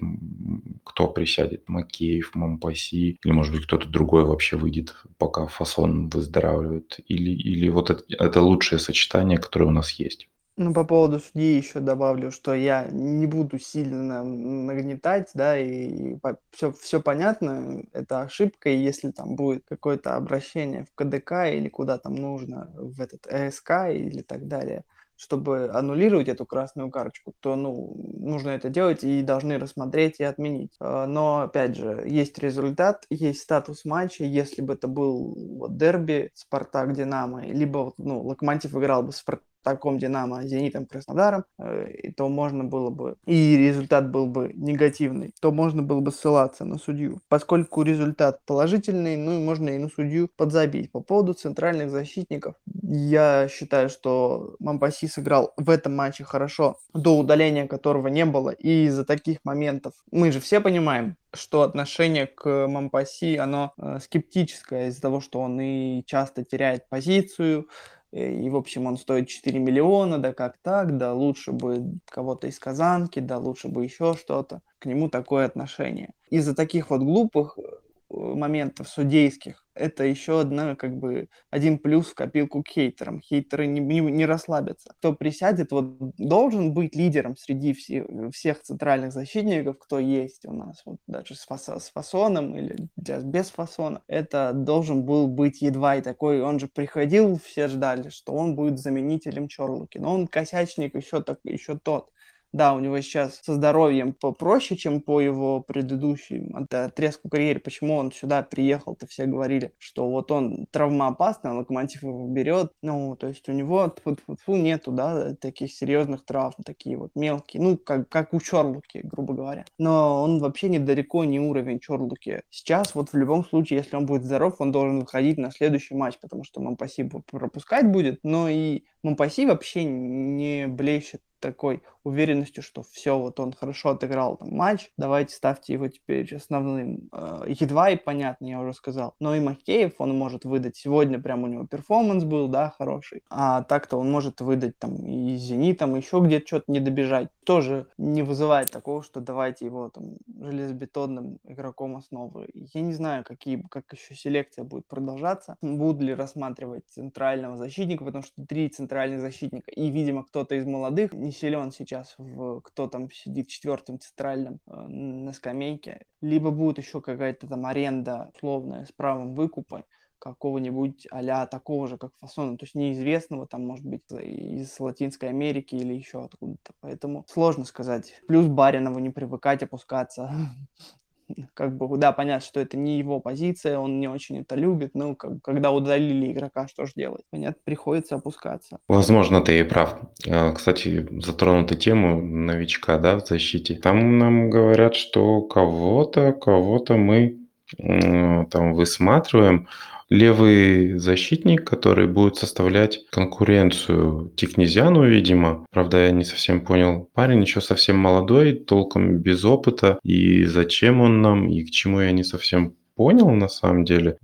кто 0.84 1.08
присядет, 1.08 1.68
Макеев, 1.68 2.36
Мампаси, 2.36 3.20
или, 3.24 3.32
может 3.32 3.54
быть, 3.54 3.66
кто-то 3.66 3.88
другой 3.88 4.24
вообще 4.24 4.58
выйдет, 4.58 4.96
пока 5.18 5.48
фасон 5.48 6.10
выздоравливает, 6.10 7.00
или, 7.08 7.32
или 7.32 7.70
вот 7.70 7.90
это, 7.90 8.04
это 8.10 8.42
лучшее 8.42 8.80
сочетание, 8.80 9.38
которое 9.38 9.66
у 9.66 9.72
нас 9.72 9.92
есть. 9.92 10.28
Ну, 10.58 10.74
по 10.74 10.86
поводу 10.86 11.20
судьи 11.20 11.58
еще 11.58 11.82
добавлю, 11.82 12.32
что 12.32 12.54
я 12.54 12.88
не 12.90 13.28
буду 13.28 13.60
сильно 13.60 14.24
нагнетать, 14.24 15.30
да, 15.34 15.60
и 15.60 16.16
все, 16.52 16.72
все 16.72 17.02
понятно, 17.02 17.84
это 17.92 18.22
ошибка, 18.22 18.70
и 18.70 18.78
если 18.78 19.12
там 19.12 19.36
будет 19.36 19.64
какое-то 19.68 20.16
обращение 20.16 20.86
в 20.86 20.96
КДК 20.96 21.54
или 21.54 21.68
куда 21.68 21.98
там 21.98 22.16
нужно, 22.16 22.72
в 22.78 23.02
этот 23.02 23.28
ЭСК 23.28 23.90
или 23.90 24.22
так 24.22 24.48
далее– 24.48 24.84
чтобы 25.18 25.70
аннулировать 25.70 26.28
эту 26.28 26.46
красную 26.46 26.90
карточку, 26.92 27.34
то 27.40 27.56
ну, 27.56 27.96
нужно 28.20 28.50
это 28.50 28.70
делать 28.70 29.04
и 29.04 29.22
должны 29.22 29.58
рассмотреть 29.58 30.20
и 30.20 30.24
отменить. 30.24 30.74
А, 30.80 31.08
но, 31.08 31.42
опять 31.42 31.76
же, 31.76 32.04
есть 32.06 32.38
результат, 32.40 33.06
есть 33.10 33.42
статус 33.42 33.86
матча. 33.86 34.24
Если 34.24 34.62
бы 34.62 34.74
это 34.74 34.88
был 34.88 35.36
вот, 35.58 35.78
дерби 35.78 36.32
Спартак-Динамо, 36.34 37.46
либо 37.46 37.94
ну, 37.98 38.22
Локомотив 38.24 38.76
играл 38.76 39.04
бы 39.04 39.12
с 39.12 39.24
Спартаком, 39.66 39.98
Динамо, 39.98 40.44
Зенитом, 40.44 40.86
Краснодаром, 40.86 41.46
э, 41.58 42.12
то 42.16 42.30
можно 42.30 42.64
было 42.64 42.92
бы, 42.92 43.16
и 43.26 43.58
результат 43.58 44.12
был 44.12 44.28
бы 44.28 44.52
негативный, 44.54 45.34
то 45.42 45.52
можно 45.52 45.82
было 45.82 46.02
бы 46.02 46.12
ссылаться 46.12 46.66
на 46.66 46.78
судью. 46.78 47.20
Поскольку 47.30 47.82
результат 47.82 48.40
положительный, 48.46 49.18
ну 49.18 49.40
и 49.40 49.44
можно 49.44 49.70
и 49.70 49.78
на 49.80 49.90
судью 49.90 50.30
подзабить. 50.38 50.92
По 50.92 51.00
поводу 51.02 51.34
центральных 51.34 51.90
защитников, 51.90 52.56
я 52.84 53.48
считаю, 53.50 53.90
что 53.90 54.56
Мампаси 54.60 55.08
сыграл 55.08 55.54
в 55.58 55.70
этом 55.70 55.96
матче 55.96 56.24
хорошо, 56.24 56.78
до 56.94 57.18
удаления 57.18 57.68
которого 57.68 58.08
не 58.08 58.26
было, 58.26 58.52
и 58.52 58.86
из-за 58.86 59.04
таких 59.04 59.40
моментов 59.44 59.94
мы 60.12 60.32
же 60.32 60.40
все 60.40 60.62
понимаем, 60.62 61.16
что 61.34 61.64
отношение 61.64 62.28
к 62.28 62.68
Мампаси, 62.68 63.38
оно 63.38 63.74
э, 63.78 64.00
скептическое 64.02 64.88
из-за 64.90 65.02
того, 65.02 65.22
что 65.22 65.40
он 65.40 65.60
и 65.60 66.04
часто 66.06 66.44
теряет 66.44 66.88
позицию, 66.88 67.68
и, 68.16 68.50
в 68.50 68.56
общем, 68.56 68.86
он 68.86 68.98
стоит 68.98 69.28
4 69.28 69.60
миллиона, 69.60 70.18
да 70.20 70.34
как 70.34 70.58
так, 70.62 70.98
да 70.98 71.14
лучше 71.14 71.52
бы 71.52 72.00
кого-то 72.06 72.48
из 72.48 72.58
Казанки, 72.60 73.20
да 73.20 73.38
лучше 73.38 73.68
бы 73.68 73.84
еще 73.84 74.14
что-то. 74.14 74.62
К 74.80 74.86
нему 74.86 75.10
такое 75.10 75.46
отношение. 75.46 76.12
Из-за 76.30 76.56
таких 76.56 76.90
вот 76.90 77.02
глупых 77.02 77.58
э, 77.58 77.62
моментов 78.10 78.88
судейских 78.88 79.65
это 79.75 80.03
еще 80.05 80.41
одна, 80.41 80.75
как 80.75 80.98
бы, 80.98 81.27
один 81.51 81.77
плюс 81.79 82.08
в 82.08 82.15
копилку 82.15 82.63
к 82.63 82.70
хейтерам. 82.70 83.22
Хейтеры 83.22 83.67
не, 83.67 83.79
не, 83.79 84.00
не 84.00 84.25
расслабятся. 84.25 84.94
Кто 85.00 85.13
присядет, 85.13 85.72
вот 85.72 85.98
должен 86.17 86.74
быть 86.74 86.96
лидером 86.96 87.36
среди 87.38 87.74
все, 87.74 88.05
всех 88.32 88.62
центральных 88.63 89.12
защитников, 89.12 89.77
кто 89.79 90.00
есть 90.00 90.46
у 90.46 90.53
нас, 90.53 90.82
вот 90.86 90.98
даже 91.08 91.36
с, 91.36 91.46
фасо, 91.46 91.79
с 91.79 91.89
фасоном 91.91 92.55
или 92.58 92.88
без 92.96 93.50
фасона. 93.50 94.01
Это 94.08 94.51
должен 94.53 95.03
был 95.05 95.27
быть 95.27 95.62
едва 95.62 95.98
и 95.98 96.01
такой, 96.01 96.41
он 96.41 96.60
же 96.60 96.67
приходил, 96.67 97.39
все 97.39 97.67
ждали, 97.67 98.10
что 98.10 98.34
он 98.34 98.55
будет 98.55 98.79
заменителем 98.79 99.48
Чорлуки, 99.48 99.98
но 99.98 100.13
он 100.13 100.27
косячник 100.27 100.96
еще, 100.96 101.22
так, 101.22 101.39
еще 101.44 101.77
тот. 101.77 102.10
Да, 102.56 102.74
у 102.74 102.80
него 102.80 103.02
сейчас 103.02 103.42
со 103.44 103.56
здоровьем 103.56 104.14
попроще, 104.14 104.78
чем 104.78 105.02
по 105.02 105.20
его 105.20 105.60
предыдущим 105.60 106.56
отрезку 106.72 107.28
карьеры. 107.28 107.60
Почему 107.60 107.98
он 107.98 108.14
сюда 108.14 108.44
приехал-то? 108.44 109.08
Все 109.08 109.26
говорили, 109.26 109.74
что 109.78 110.10
вот 110.10 110.32
он 110.32 110.66
травмоопасный, 110.72 111.52
локомотив 111.52 112.04
его 112.04 112.26
берет. 112.30 112.72
Ну, 112.82 113.18
то 113.18 113.28
есть 113.28 113.50
у 113.50 113.52
него 113.52 113.90
тьфу 113.90 114.12
-тьфу 114.12 114.38
-тьфу, 114.38 114.56
нету, 114.56 114.94
да, 114.94 115.36
таких 115.36 115.74
серьезных 115.74 116.24
травм, 116.24 116.64
такие 116.66 116.96
вот 116.96 117.12
мелкие. 117.14 117.62
Ну, 117.62 117.78
как, 117.78 118.08
как 118.08 118.34
у 118.34 118.40
Чорлуки, 118.40 119.02
грубо 119.04 119.34
говоря. 119.34 119.66
Но 119.78 120.24
он 120.24 120.40
вообще 120.40 120.70
недалеко 120.70 121.26
не 121.26 121.42
уровень 121.42 121.82
Чорлуки. 121.82 122.42
Сейчас 122.50 122.96
вот 122.96 123.10
в 123.12 123.18
любом 123.18 123.44
случае, 123.44 123.80
если 123.80 123.98
он 123.98 124.06
будет 124.06 124.24
здоров, 124.24 124.56
он 124.60 124.72
должен 124.72 125.02
выходить 125.02 125.38
на 125.38 125.52
следующий 125.52 125.94
матч, 125.94 126.18
потому 126.22 126.46
что 126.46 126.62
Мампаси 126.62 127.04
пропускать 127.30 127.92
будет, 127.92 128.22
но 128.24 128.48
и 128.48 128.86
Мампаси 129.04 129.46
вообще 129.46 129.84
не 129.84 130.68
блещет 130.68 131.20
такой 131.42 131.84
уверенностью, 132.06 132.64
что 132.64 132.84
все, 132.84 133.18
вот 133.18 133.40
он 133.40 133.52
хорошо 133.52 133.90
отыграл 133.90 134.38
там 134.38 134.50
матч, 134.56 134.92
давайте 134.98 135.36
ставьте 135.36 135.74
его 135.74 135.88
теперь 135.88 136.34
основным. 136.36 137.10
Э, 137.12 137.44
едва 137.48 137.90
и 137.90 137.98
понятно, 137.98 138.46
я 138.46 138.60
уже 138.62 138.74
сказал. 138.74 139.16
Но 139.20 139.36
и 139.36 139.40
Макеев 139.40 139.94
он 140.00 140.18
может 140.18 140.46
выдать. 140.46 140.78
Сегодня 140.78 141.20
прям 141.20 141.44
у 141.44 141.48
него 141.48 141.66
перформанс 141.66 142.24
был, 142.24 142.48
да, 142.48 142.74
хороший. 142.78 143.24
А 143.30 143.64
так-то 143.64 143.98
он 143.98 144.12
может 144.12 144.42
выдать 144.42 144.78
там 144.78 144.96
и 145.06 145.36
Зенитом, 145.36 145.96
еще 145.96 146.20
где-то 146.20 146.48
что-то 146.48 146.72
не 146.72 146.80
добежать. 146.80 147.30
Тоже 147.46 147.88
не 147.98 148.22
вызывает 148.22 148.72
такого, 148.72 149.04
что 149.04 149.20
давайте 149.20 149.66
его 149.66 149.90
там 149.90 150.18
железобетонным 150.28 151.40
игроком 151.44 151.98
основы. 151.98 152.48
Я 152.54 152.82
не 152.82 152.94
знаю, 152.94 153.24
какие, 153.24 153.64
как 153.70 153.86
еще 153.94 154.16
селекция 154.16 154.64
будет 154.64 154.88
продолжаться. 154.88 155.58
Будут 155.62 156.02
ли 156.02 156.14
рассматривать 156.14 156.84
центрального 156.90 157.58
защитника, 157.58 158.06
потому 158.06 158.24
что 158.24 158.46
три 158.46 158.70
центральных 158.70 159.22
защитника 159.22 159.72
и, 159.72 159.90
видимо, 159.90 160.24
кто-то 160.24 160.56
из 160.56 160.66
молодых 160.66 161.14
не 161.14 161.32
силен 161.32 161.72
сейчас, 161.72 161.95
в, 162.18 162.62
кто 162.62 162.88
там 162.88 163.10
сидит 163.12 163.48
четвертым 163.48 164.00
центральным 164.00 164.60
э, 164.68 164.75
на 164.75 165.34
скамейке, 165.34 166.06
либо 166.22 166.52
будет 166.52 166.78
еще 166.78 167.02
какая-то 167.02 167.48
там 167.48 167.66
аренда 167.66 168.32
условная 168.36 168.86
с 168.86 168.92
правом 168.92 169.34
выкупа, 169.36 169.86
какого-нибудь 170.20 171.08
а 171.12 171.46
такого 171.46 171.88
же, 171.88 171.98
как 171.98 172.12
Фасона, 172.20 172.58
то 172.58 172.66
есть 172.66 172.75
неизвестного, 172.75 173.48
там, 173.48 173.66
может 173.66 173.86
быть, 173.86 174.04
из 174.12 174.80
Латинской 174.80 175.30
Америки 175.30 175.75
или 175.75 175.94
еще 175.94 176.25
откуда-то. 176.25 176.74
Поэтому 176.80 177.25
сложно 177.30 177.66
сказать. 177.66 178.22
Плюс 178.28 178.48
Баринову 178.48 179.00
не 179.00 179.12
привыкать 179.12 179.64
опускаться 179.64 180.32
как 181.53 181.75
бы, 181.77 181.98
да, 181.98 182.12
понятно, 182.12 182.46
что 182.46 182.60
это 182.60 182.77
не 182.77 182.98
его 182.98 183.20
позиция, 183.20 183.77
он 183.79 184.00
не 184.00 184.08
очень 184.08 184.39
это 184.39 184.55
любит, 184.55 184.91
но 184.94 185.15
как, 185.15 185.41
когда 185.41 185.72
удалили 185.72 186.32
игрока, 186.32 186.67
что 186.67 186.86
же 186.86 186.94
делать? 186.96 187.24
Понятно, 187.32 187.60
приходится 187.63 188.15
опускаться. 188.15 188.79
Возможно, 188.88 189.41
ты 189.41 189.60
и 189.60 189.63
прав. 189.63 189.98
А, 190.29 190.53
кстати, 190.53 191.08
затронута 191.22 191.75
тему 191.75 192.22
новичка, 192.22 192.98
да, 192.98 193.17
в 193.17 193.25
защите. 193.25 193.75
Там 193.75 194.17
нам 194.17 194.50
говорят, 194.50 194.96
что 194.96 195.41
кого-то, 195.41 196.34
кого-то 196.34 196.96
мы 196.96 197.39
там 197.77 198.74
высматриваем, 198.74 199.67
левый 200.10 200.98
защитник, 200.98 201.68
который 201.68 202.08
будет 202.08 202.38
составлять 202.38 203.06
конкуренцию 203.10 204.32
Тикнезиану, 204.36 205.08
видимо. 205.08 205.66
Правда, 205.72 206.06
я 206.06 206.12
не 206.12 206.24
совсем 206.24 206.62
понял. 206.62 207.10
Парень 207.14 207.42
еще 207.42 207.62
совсем 207.62 207.98
молодой, 207.98 208.54
толком 208.54 209.18
без 209.20 209.44
опыта. 209.46 210.00
И 210.04 210.46
зачем 210.46 211.02
он 211.02 211.22
нам, 211.22 211.50
и 211.50 211.64
к 211.64 211.72
чему 211.72 212.02
я 212.02 212.12
не 212.12 212.24
совсем 212.24 212.76
понял 212.96 213.30
на 213.30 213.48
самом 213.48 213.86
деле. 213.86 214.18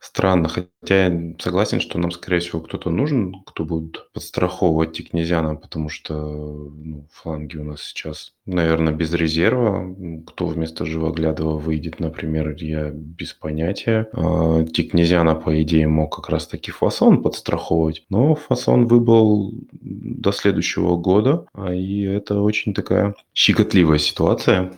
Странно, 0.00 0.48
хотя 0.48 1.06
я 1.06 1.34
согласен, 1.38 1.80
что 1.80 1.98
нам, 1.98 2.10
скорее 2.10 2.40
всего, 2.40 2.60
кто-то 2.60 2.90
нужен, 2.90 3.42
кто 3.44 3.64
будет 3.64 4.10
подстраховывать 4.12 4.92
Тикнезиана, 4.92 5.56
потому 5.56 5.88
что 5.88 6.14
ну, 6.14 7.06
фланги 7.12 7.56
у 7.56 7.64
нас 7.64 7.82
сейчас 7.82 8.32
Наверное, 8.46 8.94
без 8.94 9.12
резерва. 9.12 9.92
Кто 10.24 10.46
вместо 10.46 10.86
Живоглядова 10.86 11.58
выйдет, 11.58 11.98
например, 11.98 12.54
я 12.58 12.90
без 12.90 13.32
понятия. 13.32 14.08
А, 14.12 14.64
Тикнезиана, 14.64 15.34
по 15.34 15.60
идее, 15.62 15.88
мог 15.88 16.14
как 16.14 16.28
раз-таки 16.28 16.70
фасон 16.70 17.22
подстраховывать, 17.22 18.04
но 18.08 18.36
фасон 18.36 18.86
выбыл 18.86 19.52
до 19.72 20.30
следующего 20.30 20.96
года, 20.96 21.46
а, 21.54 21.74
и 21.74 22.02
это 22.02 22.40
очень 22.40 22.72
такая 22.72 23.16
щекотливая 23.34 23.98
ситуация. 23.98 24.72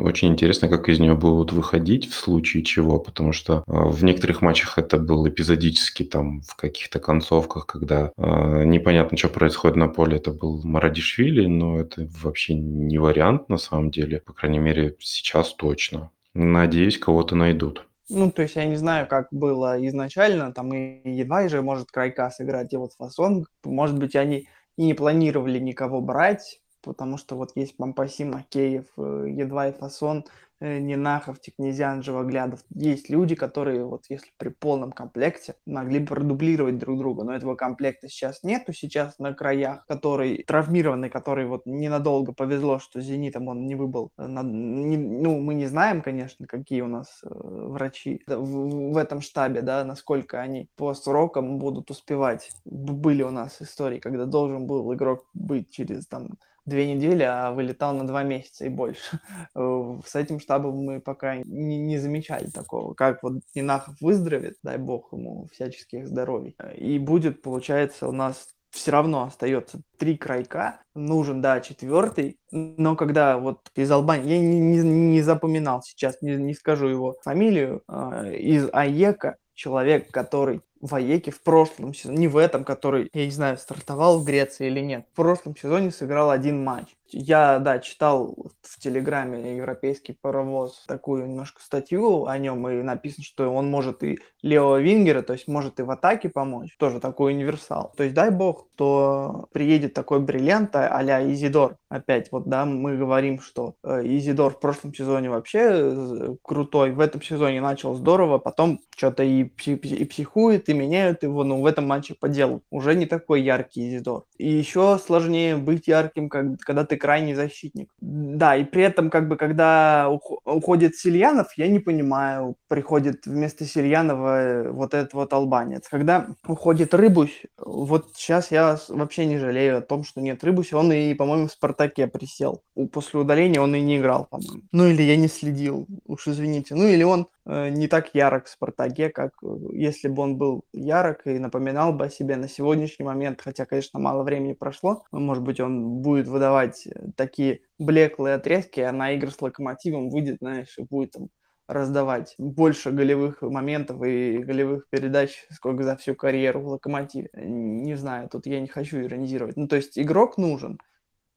Очень 0.00 0.28
интересно, 0.28 0.68
как 0.68 0.90
из 0.90 1.00
нее 1.00 1.14
будут 1.14 1.52
выходить 1.52 2.10
в 2.10 2.14
случае 2.14 2.62
чего, 2.68 2.98
потому 2.98 3.32
что 3.32 3.64
а, 3.66 3.88
в 3.88 4.04
некоторых 4.04 4.42
матчах 4.42 4.78
это 4.78 4.98
был 4.98 5.26
эпизодически, 5.28 6.04
там, 6.04 6.42
в 6.42 6.54
каких-то 6.54 7.00
концовках, 7.00 7.66
когда 7.66 8.12
непонятно, 8.16 9.16
что 9.16 9.28
происходит 9.28 9.76
на 9.76 9.88
поле, 9.88 10.16
это 10.18 10.32
был 10.32 10.62
Марадишвили, 10.62 11.46
но 11.46 11.80
это 11.80 12.08
вообще 12.22 12.54
не 12.54 12.98
вариант 12.98 13.48
на 13.48 13.56
самом 13.56 13.90
деле, 13.90 14.20
по 14.20 14.32
крайней 14.32 14.58
мере, 14.58 14.96
сейчас 15.00 15.54
точно. 15.54 16.10
Надеюсь, 16.34 16.98
кого-то 16.98 17.34
найдут. 17.34 17.86
Ну, 18.10 18.30
то 18.30 18.42
есть 18.42 18.56
я 18.56 18.64
не 18.64 18.76
знаю, 18.76 19.06
как 19.06 19.28
было 19.30 19.84
изначально, 19.86 20.52
там 20.52 20.72
и 20.72 21.08
едва 21.08 21.48
же 21.48 21.60
может 21.62 21.90
Крайка 21.90 22.30
сыграть, 22.30 22.72
и 22.72 22.76
вот 22.76 22.92
Фасон, 22.94 23.46
может 23.64 23.98
быть, 23.98 24.16
они 24.16 24.48
и 24.76 24.84
не 24.84 24.94
планировали 24.94 25.58
никого 25.58 26.00
брать, 26.00 26.60
потому 26.82 27.18
что 27.18 27.36
вот 27.36 27.50
есть 27.54 27.76
Пампаси, 27.76 28.24
Макеев, 28.24 28.86
э, 28.96 29.26
едва 29.28 29.68
и 29.68 29.72
Фасон, 29.72 30.24
Э, 30.24 30.47
Нинахов, 30.60 31.40
Тикнезян, 31.40 32.02
Живоглядов. 32.02 32.60
Есть 32.70 33.08
люди, 33.10 33.34
которые, 33.34 33.84
вот 33.84 34.04
если 34.08 34.28
при 34.36 34.48
полном 34.48 34.92
комплекте, 34.92 35.54
могли 35.66 36.00
бы 36.00 36.06
продублировать 36.06 36.78
друг 36.78 36.98
друга, 36.98 37.24
но 37.24 37.34
этого 37.34 37.54
комплекта 37.54 38.08
сейчас 38.08 38.42
нету. 38.42 38.72
Сейчас 38.72 39.18
на 39.18 39.34
краях, 39.34 39.86
который 39.86 40.44
травмированный, 40.46 41.10
который 41.10 41.46
вот 41.46 41.66
ненадолго 41.66 42.32
повезло, 42.32 42.78
что 42.78 43.00
Зенитом 43.00 43.48
он 43.48 43.66
не 43.66 43.74
выбыл. 43.74 44.10
Э, 44.18 44.26
ну, 44.26 45.40
мы 45.40 45.54
не 45.54 45.66
знаем, 45.66 46.02
конечно, 46.02 46.46
какие 46.46 46.80
у 46.80 46.88
нас 46.88 47.20
э, 47.22 47.28
врачи 47.30 48.22
в 48.26 48.96
этом 48.96 49.20
штабе, 49.20 49.62
да, 49.62 49.84
насколько 49.84 50.40
они 50.40 50.68
по 50.76 50.94
срокам 50.94 51.58
будут 51.58 51.90
успевать. 51.90 52.50
Были 52.64 53.22
у 53.22 53.30
нас 53.30 53.60
истории, 53.60 53.98
когда 53.98 54.26
должен 54.26 54.66
был 54.66 54.92
игрок 54.94 55.24
быть 55.34 55.70
через 55.70 56.06
там 56.06 56.38
две 56.68 56.92
недели, 56.92 57.22
а 57.22 57.50
вылетал 57.52 57.94
на 57.94 58.06
два 58.06 58.22
месяца 58.22 58.66
и 58.66 58.68
больше. 58.68 59.20
Э, 59.54 60.00
с 60.06 60.14
этим 60.14 60.40
штабом 60.40 60.84
мы 60.84 61.00
пока 61.00 61.36
не, 61.36 61.78
не 61.78 61.98
замечали 61.98 62.48
такого. 62.50 62.94
Как 62.94 63.22
вот 63.22 63.40
Нинахов 63.54 63.96
выздоровеет, 64.00 64.56
дай 64.62 64.78
бог 64.78 65.12
ему 65.12 65.48
всяческих 65.52 66.06
здоровий. 66.06 66.56
И 66.76 66.98
будет, 66.98 67.42
получается, 67.42 68.08
у 68.08 68.12
нас 68.12 68.48
все 68.70 68.90
равно 68.90 69.24
остается 69.24 69.80
три 69.98 70.16
крайка, 70.16 70.82
нужен, 70.94 71.40
да, 71.40 71.60
четвертый, 71.60 72.38
но 72.50 72.96
когда 72.96 73.38
вот 73.38 73.60
из 73.74 73.90
Албании, 73.90 74.30
я 74.30 74.38
не, 74.38 74.60
не, 74.60 74.78
не 74.80 75.22
запоминал 75.22 75.82
сейчас, 75.82 76.20
не, 76.20 76.36
не 76.36 76.54
скажу 76.54 76.86
его 76.86 77.16
фамилию, 77.22 77.82
э, 77.88 78.36
из 78.36 78.68
АЕКа, 78.72 79.36
человек, 79.58 80.10
который 80.12 80.60
в 80.80 80.94
Аеке 80.94 81.32
в 81.32 81.42
прошлом 81.42 81.92
сезоне, 81.92 82.18
не 82.18 82.28
в 82.28 82.36
этом, 82.36 82.64
который, 82.64 83.10
я 83.12 83.24
не 83.24 83.32
знаю, 83.32 83.58
стартовал 83.58 84.20
в 84.20 84.24
Греции 84.24 84.68
или 84.68 84.80
нет, 84.80 85.06
в 85.12 85.16
прошлом 85.16 85.56
сезоне 85.56 85.90
сыграл 85.90 86.30
один 86.30 86.62
матч. 86.62 86.86
Я, 87.10 87.58
да, 87.58 87.78
читал 87.78 88.52
в 88.62 88.78
Телеграме 88.78 89.56
«Европейский 89.56 90.16
паровоз» 90.20 90.84
такую 90.86 91.26
немножко 91.26 91.62
статью 91.62 92.26
о 92.26 92.36
нем, 92.36 92.68
и 92.68 92.82
написано, 92.82 93.24
что 93.24 93.50
он 93.50 93.70
может 93.70 94.02
и 94.02 94.18
левого 94.42 94.80
вингера, 94.80 95.22
то 95.22 95.32
есть 95.32 95.48
может 95.48 95.80
и 95.80 95.82
в 95.82 95.90
атаке 95.90 96.28
помочь, 96.28 96.76
тоже 96.78 97.00
такой 97.00 97.32
универсал. 97.32 97.92
То 97.96 98.02
есть 98.02 98.14
дай 98.14 98.30
бог, 98.30 98.68
то 98.76 99.48
приедет 99.52 99.94
такой 99.94 100.20
бриллиант 100.20 100.76
а-ля 100.76 101.26
Изидор. 101.32 101.76
Опять 101.88 102.30
вот, 102.30 102.46
да, 102.46 102.66
мы 102.66 102.96
говорим, 102.96 103.40
что 103.40 103.74
э, 103.82 104.02
Изидор 104.04 104.52
в 104.52 104.60
прошлом 104.60 104.94
сезоне 104.94 105.30
вообще 105.30 106.36
крутой, 106.42 106.90
в 106.92 107.00
этом 107.00 107.22
сезоне 107.22 107.62
начал 107.62 107.94
здорово, 107.94 108.38
потом 108.38 108.80
что-то 108.94 109.22
и, 109.22 109.44
и 109.44 110.04
психует, 110.04 110.68
и 110.68 110.74
меняют 110.74 111.22
его, 111.22 111.42
но 111.44 111.60
в 111.60 111.64
этом 111.64 111.86
матче 111.86 112.14
по 112.14 112.28
делу. 112.28 112.62
Уже 112.70 112.94
не 112.94 113.06
такой 113.06 113.42
яркий 113.42 113.88
Изидор. 113.88 114.24
И 114.36 114.48
еще 114.48 114.98
сложнее 115.04 115.56
быть 115.56 115.88
ярким, 115.88 116.28
когда 116.28 116.84
ты 116.84 116.97
крайний 116.98 117.34
защитник. 117.34 117.90
Да, 118.00 118.56
и 118.56 118.64
при 118.64 118.82
этом, 118.82 119.10
как 119.10 119.28
бы, 119.28 119.36
когда 119.36 120.10
уходит 120.44 120.96
Сильянов, 120.96 121.52
я 121.56 121.68
не 121.68 121.78
понимаю, 121.78 122.56
приходит 122.68 123.26
вместо 123.26 123.64
Сильянова 123.64 124.42
э, 124.42 124.70
вот 124.70 124.94
этот 124.94 125.14
вот 125.14 125.32
албанец. 125.32 125.88
Когда 125.88 126.26
уходит 126.46 126.94
Рыбусь, 126.94 127.42
вот 127.56 128.10
сейчас 128.14 128.50
я 128.50 128.78
вообще 128.88 129.26
не 129.26 129.38
жалею 129.38 129.78
о 129.78 129.82
том, 129.82 130.04
что 130.04 130.20
нет 130.20 130.42
Рыбуся, 130.44 130.76
он 130.76 130.92
и, 130.92 131.14
по-моему, 131.14 131.48
в 131.48 131.52
Спартаке 131.52 132.06
присел. 132.06 132.62
После 132.92 133.20
удаления 133.20 133.60
он 133.60 133.74
и 133.74 133.80
не 133.80 133.98
играл, 133.98 134.26
по-моему. 134.30 134.62
Ну 134.72 134.86
или 134.86 135.02
я 135.02 135.16
не 135.16 135.28
следил, 135.28 135.86
уж 136.06 136.28
извините. 136.28 136.74
Ну 136.74 136.86
или 136.86 137.02
он 137.02 137.28
не 137.70 137.88
так 137.88 138.14
ярок 138.14 138.46
в 138.46 138.50
«Спартаке», 138.50 139.08
как 139.10 139.32
э, 139.42 139.46
если 139.72 140.08
бы 140.08 140.22
он 140.22 140.36
был 140.38 140.64
ярок 140.72 141.26
и 141.26 141.38
напоминал 141.38 141.92
бы 141.92 142.06
о 142.06 142.10
себе 142.10 142.36
на 142.36 142.48
сегодняшний 142.48 143.04
момент, 143.04 143.40
хотя, 143.42 143.66
конечно, 143.66 143.98
мало 144.00 144.22
времени 144.24 144.52
прошло, 144.54 145.04
может 145.12 145.42
быть, 145.44 145.60
он 145.60 146.02
будет 146.02 146.28
выдавать 146.28 146.86
э, 146.86 146.90
такие 147.16 147.60
блеклые 147.78 148.34
отрезки, 148.36 148.80
а 148.80 148.92
на 148.92 149.12
игры 149.12 149.30
с 149.30 149.40
«Локомотивом» 149.40 150.10
выйдет, 150.10 150.38
знаешь, 150.40 150.74
и 150.78 150.82
будет 150.82 151.12
там 151.12 151.28
раздавать 151.68 152.34
больше 152.38 152.90
голевых 152.92 153.42
моментов 153.42 154.02
и 154.02 154.38
голевых 154.38 154.88
передач, 154.88 155.46
сколько 155.50 155.82
за 155.82 155.96
всю 155.96 156.14
карьеру 156.14 156.60
в 156.62 156.68
«Локомотиве». 156.68 157.28
Не 157.34 157.94
знаю, 157.96 158.28
тут 158.30 158.46
я 158.46 158.60
не 158.60 158.68
хочу 158.68 159.00
иронизировать. 159.02 159.56
Ну, 159.56 159.68
то 159.68 159.76
есть 159.76 159.98
игрок 159.98 160.38
нужен, 160.38 160.78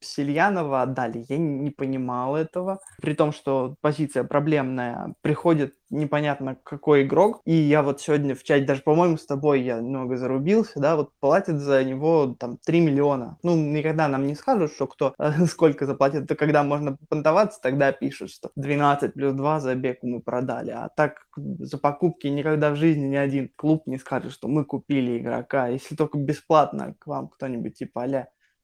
Сильянова 0.02 0.82
отдали. 0.82 1.26
Я 1.30 1.38
не 1.38 1.70
понимал 1.70 2.36
этого. 2.36 2.80
При 3.02 3.14
том, 3.14 3.32
что 3.32 3.76
позиция 3.82 4.24
проблемная. 4.24 5.14
Приходит 5.22 5.74
непонятно 5.90 6.58
какой 6.64 7.04
игрок. 7.04 7.42
И 7.46 7.54
я 7.54 7.84
вот 7.84 8.02
сегодня 8.02 8.36
в 8.36 8.44
чате, 8.44 8.66
даже, 8.66 8.82
по-моему, 8.82 9.18
с 9.18 9.26
тобой 9.26 9.62
я 9.62 9.78
много 9.78 10.18
зарубился, 10.18 10.80
да, 10.80 10.96
вот 10.96 11.10
платят 11.20 11.60
за 11.60 11.84
него 11.84 12.36
там 12.40 12.58
3 12.66 12.80
миллиона. 12.80 13.38
Ну, 13.44 13.56
никогда 13.56 14.08
нам 14.08 14.26
не 14.26 14.36
скажут, 14.36 14.72
что 14.74 14.88
кто 14.88 15.14
сколько 15.48 15.86
заплатит. 15.86 16.24
Это 16.24 16.36
когда 16.36 16.64
можно 16.64 16.98
понтоваться, 17.10 17.60
тогда 17.62 17.92
пишут, 17.92 18.32
что 18.32 18.50
12 18.56 19.14
плюс 19.14 19.34
2 19.34 19.60
за 19.60 19.76
беку 19.76 20.08
мы 20.08 20.22
продали. 20.22 20.72
А 20.72 20.90
так 20.96 21.28
за 21.36 21.78
покупки 21.78 22.28
никогда 22.28 22.72
в 22.72 22.76
жизни 22.76 23.06
ни 23.08 23.16
один 23.16 23.50
клуб 23.56 23.84
не 23.86 23.98
скажет, 23.98 24.32
что 24.32 24.48
мы 24.48 24.66
купили 24.66 25.20
игрока. 25.20 25.68
Если 25.68 25.96
только 25.96 26.18
бесплатно 26.18 26.96
к 27.00 27.08
вам 27.08 27.28
кто-нибудь 27.28 27.76
типа 27.76 28.04
а 28.04 28.08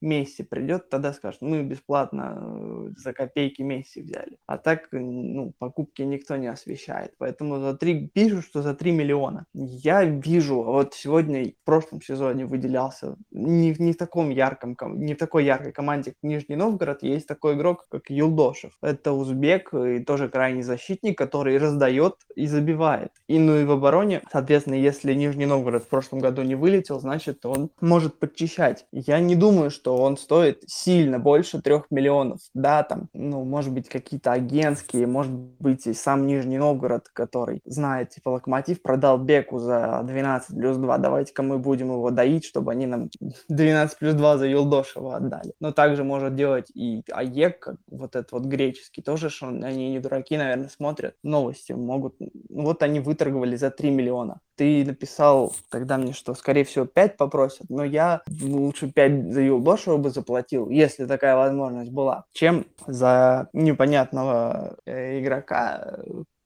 Месси 0.01 0.43
придет, 0.43 0.89
тогда 0.89 1.13
скажет, 1.13 1.41
мы 1.41 1.63
бесплатно 1.63 2.37
э, 2.37 2.89
за 2.97 3.13
копейки 3.13 3.61
Месси 3.61 4.01
взяли. 4.01 4.37
А 4.45 4.57
так, 4.57 4.87
ну, 4.91 5.53
покупки 5.57 6.01
никто 6.03 6.35
не 6.37 6.47
освещает. 6.47 7.13
Поэтому 7.17 7.59
за 7.59 7.75
3, 7.75 8.07
пишут, 8.13 8.45
что 8.45 8.61
за 8.61 8.73
3 8.73 8.91
миллиона. 8.91 9.45
Я 9.53 10.03
вижу, 10.03 10.61
вот 10.61 10.93
сегодня 10.93 11.45
в 11.45 11.65
прошлом 11.65 12.01
сезоне 12.01 12.45
выделялся 12.45 13.15
не, 13.31 13.75
не 13.79 13.93
в 13.93 13.97
таком 13.97 14.29
ярком, 14.29 14.75
не 14.95 15.13
в 15.13 15.17
такой 15.17 15.45
яркой 15.45 15.71
команде, 15.71 16.11
как 16.11 16.23
Нижний 16.23 16.55
Новгород, 16.55 17.03
есть 17.03 17.27
такой 17.27 17.55
игрок, 17.55 17.85
как 17.89 18.09
Юлдошев. 18.09 18.77
Это 18.81 19.13
узбек 19.13 19.73
и 19.73 19.99
тоже 19.99 20.29
крайний 20.29 20.63
защитник, 20.63 21.17
который 21.17 21.57
раздает 21.57 22.15
и 22.35 22.47
забивает. 22.47 23.11
И 23.27 23.39
ну 23.39 23.57
и 23.57 23.65
в 23.65 23.71
обороне, 23.71 24.21
соответственно, 24.31 24.75
если 24.75 25.13
Нижний 25.13 25.45
Новгород 25.45 25.83
в 25.83 25.87
прошлом 25.87 26.19
году 26.19 26.43
не 26.43 26.55
вылетел, 26.55 26.99
значит, 26.99 27.45
он 27.45 27.71
может 27.81 28.19
подчищать. 28.19 28.85
Я 28.91 29.19
не 29.19 29.35
думаю, 29.35 29.71
что 29.71 29.86
что 29.87 29.95
он 29.95 30.17
стоит 30.17 30.63
сильно 30.67 31.17
больше 31.17 31.61
трех 31.61 31.85
миллионов. 31.91 32.41
Да, 32.53 32.83
там, 32.83 33.07
ну, 33.13 33.45
может 33.45 33.71
быть, 33.71 33.87
какие-то 33.87 34.33
агентские, 34.33 35.07
может 35.07 35.31
быть, 35.31 35.87
и 35.87 35.93
сам 35.93 36.27
Нижний 36.27 36.57
Новгород, 36.57 37.07
который 37.13 37.61
знает, 37.63 38.09
типа, 38.09 38.29
Локомотив 38.29 38.81
продал 38.81 39.17
Беку 39.17 39.59
за 39.59 40.01
12 40.03 40.57
плюс 40.57 40.75
2, 40.75 40.97
давайте-ка 40.97 41.41
мы 41.41 41.57
будем 41.57 41.91
его 41.91 42.11
доить, 42.11 42.43
чтобы 42.43 42.73
они 42.73 42.85
нам 42.85 43.09
12 43.47 43.97
плюс 43.97 44.13
2 44.13 44.37
за 44.37 44.47
Юлдошева 44.47 45.15
отдали. 45.15 45.53
Но 45.61 45.71
также 45.71 46.03
может 46.03 46.35
делать 46.35 46.69
и 46.75 47.03
АЕК, 47.09 47.69
вот 47.89 48.17
этот 48.17 48.33
вот 48.33 48.43
греческий, 48.43 49.01
тоже, 49.01 49.29
что 49.29 49.47
они 49.47 49.91
не 49.91 49.99
дураки, 49.99 50.35
наверное, 50.35 50.67
смотрят 50.67 51.15
новости, 51.23 51.71
могут, 51.71 52.17
вот 52.49 52.83
они 52.83 52.99
выторговали 52.99 53.55
за 53.55 53.71
3 53.71 53.89
миллиона. 53.89 54.41
Ты 54.57 54.85
написал 54.85 55.53
тогда 55.69 55.97
мне, 55.97 56.13
что, 56.13 56.33
скорее 56.35 56.65
всего, 56.65 56.85
5 56.85 57.17
попросят, 57.17 57.69
но 57.69 57.83
я 57.83 58.21
лучше 58.41 58.91
5 58.91 59.33
за 59.33 59.41
Юлдошева 59.41 59.87
дешево 59.87 59.97
бы 59.97 60.09
заплатил, 60.09 60.69
если 60.69 61.05
такая 61.05 61.35
возможность 61.35 61.91
была, 61.91 62.25
чем 62.33 62.65
за 62.87 63.49
непонятного 63.53 64.77
э, 64.85 65.19
игрока, 65.19 65.97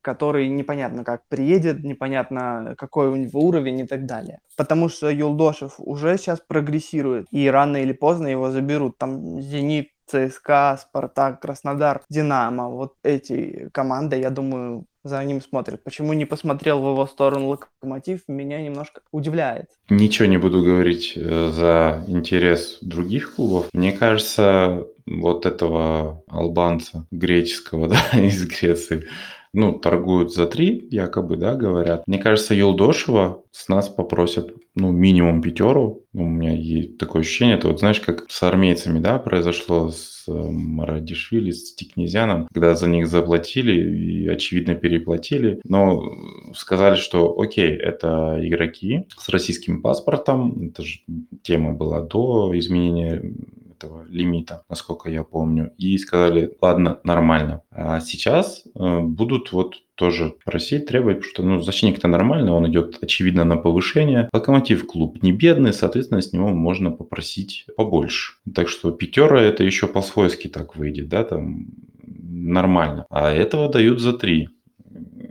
который 0.01 0.47
непонятно 0.49 1.03
как 1.03 1.21
приедет, 1.29 1.83
непонятно 1.83 2.75
какой 2.77 3.07
у 3.09 3.15
него 3.15 3.39
уровень 3.41 3.81
и 3.81 3.87
так 3.87 4.05
далее. 4.05 4.39
Потому 4.57 4.89
что 4.89 5.09
Юлдошев 5.09 5.75
уже 5.77 6.17
сейчас 6.17 6.39
прогрессирует, 6.47 7.27
и 7.31 7.47
рано 7.49 7.77
или 7.77 7.93
поздно 7.93 8.27
его 8.27 8.49
заберут. 8.49 8.97
Там 8.97 9.39
Зенит, 9.41 9.89
ЦСКА, 10.11 10.77
Спартак, 10.81 11.41
Краснодар, 11.41 12.01
Динамо. 12.09 12.69
Вот 12.69 12.93
эти 13.03 13.69
команды, 13.73 14.17
я 14.19 14.29
думаю, 14.29 14.85
за 15.03 15.23
ним 15.23 15.41
смотрят. 15.41 15.83
Почему 15.83 16.13
не 16.13 16.25
посмотрел 16.25 16.81
в 16.81 16.89
его 16.89 17.07
сторону 17.07 17.47
Локомотив, 17.47 18.21
меня 18.27 18.61
немножко 18.61 19.01
удивляет. 19.11 19.65
Ничего 19.89 20.27
не 20.27 20.37
буду 20.37 20.61
говорить 20.61 21.13
э, 21.15 21.51
за 21.51 22.03
интерес 22.07 22.77
других 22.81 23.35
клубов. 23.35 23.67
Мне 23.73 23.93
кажется, 23.93 24.85
вот 25.07 25.45
этого 25.45 26.23
албанца 26.27 27.07
греческого, 27.11 27.87
да, 28.13 28.19
из 28.19 28.45
Греции, 28.45 29.07
ну, 29.53 29.73
торгуют 29.77 30.33
за 30.33 30.47
три, 30.47 30.87
якобы, 30.91 31.35
да, 31.35 31.55
говорят. 31.55 32.07
Мне 32.07 32.19
кажется, 32.19 32.55
Юлдошева 32.55 33.43
с 33.51 33.67
нас 33.67 33.89
попросят, 33.89 34.53
ну, 34.75 34.91
минимум 34.91 35.41
пятеру. 35.41 36.05
У 36.13 36.23
меня 36.23 36.53
есть 36.53 36.97
такое 36.97 37.21
ощущение, 37.21 37.57
это 37.57 37.67
вот, 37.67 37.79
знаешь, 37.79 37.99
как 37.99 38.25
с 38.29 38.43
армейцами, 38.43 38.99
да, 38.99 39.19
произошло 39.19 39.89
с 39.89 40.23
э, 40.27 40.31
Марадишвили, 40.31 41.51
с 41.51 41.75
Тикнезяном, 41.75 42.47
когда 42.53 42.75
за 42.75 42.87
них 42.87 43.07
заплатили 43.07 43.73
и, 43.73 44.27
очевидно, 44.27 44.75
переплатили, 44.75 45.59
но 45.65 46.01
сказали, 46.55 46.95
что, 46.95 47.37
окей, 47.39 47.75
это 47.75 48.39
игроки 48.41 49.05
с 49.17 49.27
российским 49.27 49.81
паспортом, 49.81 50.69
это 50.69 50.83
же 50.83 50.99
тема 51.43 51.73
была 51.73 52.01
до 52.01 52.57
изменения 52.57 53.21
этого 53.81 54.05
лимита, 54.07 54.63
насколько 54.69 55.09
я 55.09 55.23
помню, 55.23 55.73
и 55.77 55.97
сказали, 55.97 56.55
ладно, 56.61 56.99
нормально. 57.03 57.61
А 57.71 57.99
сейчас 57.99 58.63
э, 58.75 58.99
будут 58.99 59.51
вот 59.51 59.75
тоже 59.95 60.33
просить, 60.45 60.87
требовать, 60.87 61.23
что 61.23 61.43
ну, 61.43 61.61
защитник-то 61.61 62.07
нормальный, 62.07 62.51
он 62.51 62.69
идет, 62.69 62.97
очевидно, 63.01 63.43
на 63.43 63.57
повышение. 63.57 64.29
Локомотив 64.33 64.85
клуб 64.87 65.21
не 65.21 65.31
бедный, 65.31 65.73
соответственно, 65.73 66.21
с 66.21 66.33
него 66.33 66.49
можно 66.49 66.91
попросить 66.91 67.65
побольше. 67.75 68.33
Так 68.53 68.69
что 68.69 68.91
пятера 68.91 69.39
это 69.39 69.63
еще 69.63 69.87
по-свойски 69.87 70.47
так 70.47 70.75
выйдет, 70.75 71.09
да, 71.09 71.23
там 71.23 71.67
нормально. 72.03 73.05
А 73.09 73.31
этого 73.31 73.69
дают 73.69 73.99
за 73.99 74.13
три. 74.13 74.49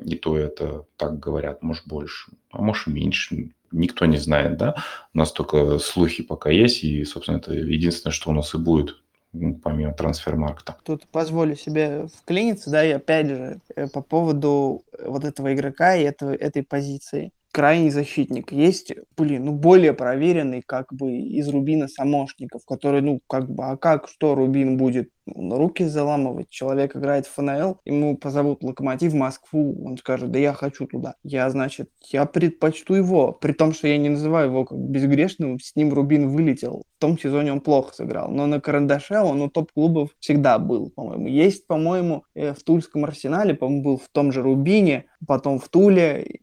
И 0.04 0.14
то 0.16 0.36
это 0.36 0.86
так 0.96 1.18
говорят, 1.18 1.62
может 1.62 1.86
больше, 1.86 2.32
а 2.50 2.62
может 2.62 2.86
меньше 2.86 3.52
никто 3.72 4.06
не 4.06 4.18
знает, 4.18 4.56
да, 4.56 4.74
у 5.14 5.18
нас 5.18 5.32
только 5.32 5.78
слухи 5.78 6.22
пока 6.22 6.50
есть, 6.50 6.84
и, 6.84 7.04
собственно, 7.04 7.38
это 7.38 7.54
единственное, 7.54 8.12
что 8.12 8.30
у 8.30 8.34
нас 8.34 8.54
и 8.54 8.58
будет 8.58 8.96
ну, 9.32 9.54
помимо 9.54 9.94
трансфермаркта. 9.94 10.76
Тут 10.84 11.06
позволю 11.08 11.54
себе 11.54 12.08
вклиниться, 12.08 12.70
да, 12.70 12.84
и 12.84 12.90
опять 12.90 13.28
же, 13.28 13.60
э, 13.76 13.86
по 13.86 14.02
поводу 14.02 14.84
вот 15.04 15.24
этого 15.24 15.54
игрока 15.54 15.94
и 15.94 16.02
этого, 16.02 16.34
этой 16.34 16.64
позиции 16.64 17.30
крайний 17.52 17.90
защитник. 17.90 18.52
Есть, 18.52 18.92
блин, 19.16 19.44
ну, 19.46 19.52
более 19.52 19.92
проверенный, 19.92 20.62
как 20.64 20.92
бы, 20.92 21.16
из 21.16 21.48
Рубина 21.48 21.88
самошников, 21.88 22.62
который, 22.64 23.00
ну, 23.00 23.20
как 23.26 23.50
бы, 23.50 23.64
а 23.64 23.76
как, 23.76 24.08
что 24.08 24.34
Рубин 24.34 24.76
будет? 24.76 25.10
Ну, 25.26 25.58
руки 25.58 25.84
заламывать. 25.84 26.48
Человек 26.50 26.96
играет 26.96 27.26
в 27.26 27.34
ФНЛ, 27.34 27.80
ему 27.84 28.16
позовут 28.16 28.62
Локомотив 28.62 29.14
Москву, 29.14 29.84
он 29.84 29.96
скажет, 29.96 30.30
да 30.30 30.38
я 30.38 30.52
хочу 30.52 30.86
туда. 30.86 31.14
Я, 31.22 31.48
значит, 31.50 31.90
я 32.10 32.24
предпочту 32.24 32.94
его, 32.94 33.32
при 33.32 33.52
том, 33.52 33.72
что 33.72 33.86
я 33.88 33.98
не 33.98 34.08
называю 34.08 34.48
его 34.48 34.64
как 34.64 34.78
безгрешным, 34.78 35.58
с 35.60 35.76
ним 35.76 35.92
Рубин 35.92 36.28
вылетел. 36.30 36.84
В 36.96 37.00
том 37.00 37.18
сезоне 37.18 37.52
он 37.52 37.60
плохо 37.60 37.94
сыграл, 37.94 38.30
но 38.30 38.46
на 38.46 38.60
карандаше 38.60 39.20
он 39.20 39.40
у 39.42 39.48
топ-клубов 39.48 40.10
всегда 40.18 40.58
был, 40.58 40.90
по-моему. 40.90 41.28
Есть, 41.28 41.66
по-моему, 41.66 42.24
э, 42.34 42.52
в 42.52 42.62
Тульском 42.62 43.04
Арсенале, 43.04 43.54
по-моему, 43.54 43.82
был 43.82 43.96
в 43.98 44.08
том 44.12 44.32
же 44.32 44.42
Рубине, 44.42 45.06
потом 45.26 45.58
в 45.58 45.68
Туле, 45.68 46.40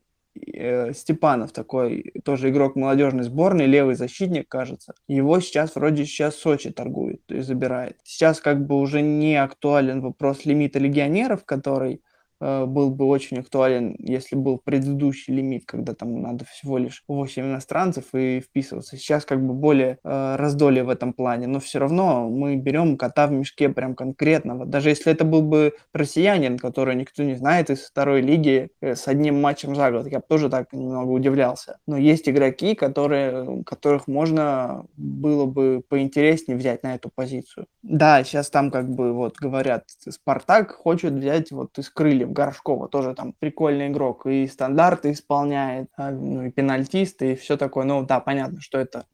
Степанов 0.93 1.51
такой, 1.51 2.13
тоже 2.23 2.49
игрок 2.49 2.75
молодежной 2.75 3.23
сборной, 3.23 3.65
левый 3.65 3.95
защитник, 3.95 4.47
кажется. 4.47 4.93
Его 5.07 5.39
сейчас 5.39 5.75
вроде 5.75 6.05
сейчас 6.05 6.35
Сочи 6.35 6.71
торгует 6.71 7.21
и 7.29 7.41
забирает. 7.41 7.97
Сейчас 8.03 8.39
как 8.39 8.65
бы 8.65 8.75
уже 8.79 9.01
не 9.01 9.35
актуален 9.35 10.01
вопрос 10.01 10.45
лимита 10.45 10.79
легионеров, 10.79 11.45
который 11.45 12.01
Э, 12.01 12.06
был 12.39 12.91
бы 12.91 13.05
очень 13.05 13.39
актуален, 13.39 13.95
если 13.99 14.35
был 14.35 14.59
предыдущий 14.63 15.33
лимит, 15.33 15.65
когда 15.65 15.93
там 15.93 16.21
надо 16.21 16.45
всего 16.45 16.77
лишь 16.77 17.03
8 17.07 17.43
иностранцев 17.43 18.05
и 18.13 18.39
вписываться. 18.39 18.97
Сейчас 18.97 19.25
как 19.25 19.45
бы 19.45 19.53
более 19.53 19.97
э, 20.03 20.35
раздолье 20.35 20.83
в 20.83 20.89
этом 20.89 21.13
плане, 21.13 21.47
но 21.47 21.59
все 21.59 21.79
равно 21.79 22.29
мы 22.29 22.55
берем 22.55 22.97
кота 22.97 23.27
в 23.27 23.31
мешке 23.31 23.69
прям 23.69 23.95
конкретного. 23.95 24.65
Даже 24.65 24.89
если 24.89 25.11
это 25.11 25.25
был 25.25 25.41
бы 25.41 25.73
россиянин, 25.93 26.57
который 26.57 26.95
никто 26.95 27.23
не 27.23 27.35
знает 27.35 27.69
из 27.69 27.81
второй 27.85 28.21
лиги 28.21 28.69
э, 28.81 28.95
с 28.95 29.07
одним 29.07 29.41
матчем 29.41 29.75
за 29.75 29.91
год, 29.91 30.07
я 30.07 30.19
бы 30.19 30.25
тоже 30.27 30.49
так 30.49 30.73
немного 30.73 31.11
удивлялся. 31.11 31.77
Но 31.87 31.97
есть 31.97 32.29
игроки, 32.29 32.75
которые, 32.75 33.63
которых 33.63 34.07
можно 34.07 34.85
было 34.95 35.45
бы 35.45 35.81
поинтереснее 35.87 36.57
взять 36.57 36.83
на 36.83 36.95
эту 36.95 37.09
позицию. 37.13 37.67
Да, 37.83 38.23
сейчас 38.23 38.49
там 38.49 38.71
как 38.71 38.89
бы 38.89 39.13
вот 39.13 39.37
говорят, 39.37 39.85
Спартак 40.09 40.71
хочет 40.71 41.13
взять 41.13 41.51
вот 41.51 41.77
из 41.77 41.89
крыльев 41.89 42.26
Горшкова, 42.31 42.87
тоже 42.87 43.13
там 43.13 43.33
прикольный 43.39 43.87
игрок, 43.87 44.25
и 44.25 44.47
стандарты 44.47 45.11
исполняет, 45.11 45.87
а, 45.97 46.11
ну, 46.11 46.43
и 46.45 46.51
пенальтист, 46.51 47.21
и 47.21 47.35
все 47.35 47.57
такое. 47.57 47.85
Ну 47.85 48.05
да, 48.05 48.19
понятно, 48.19 48.61
что 48.61 48.77
это 48.77 49.05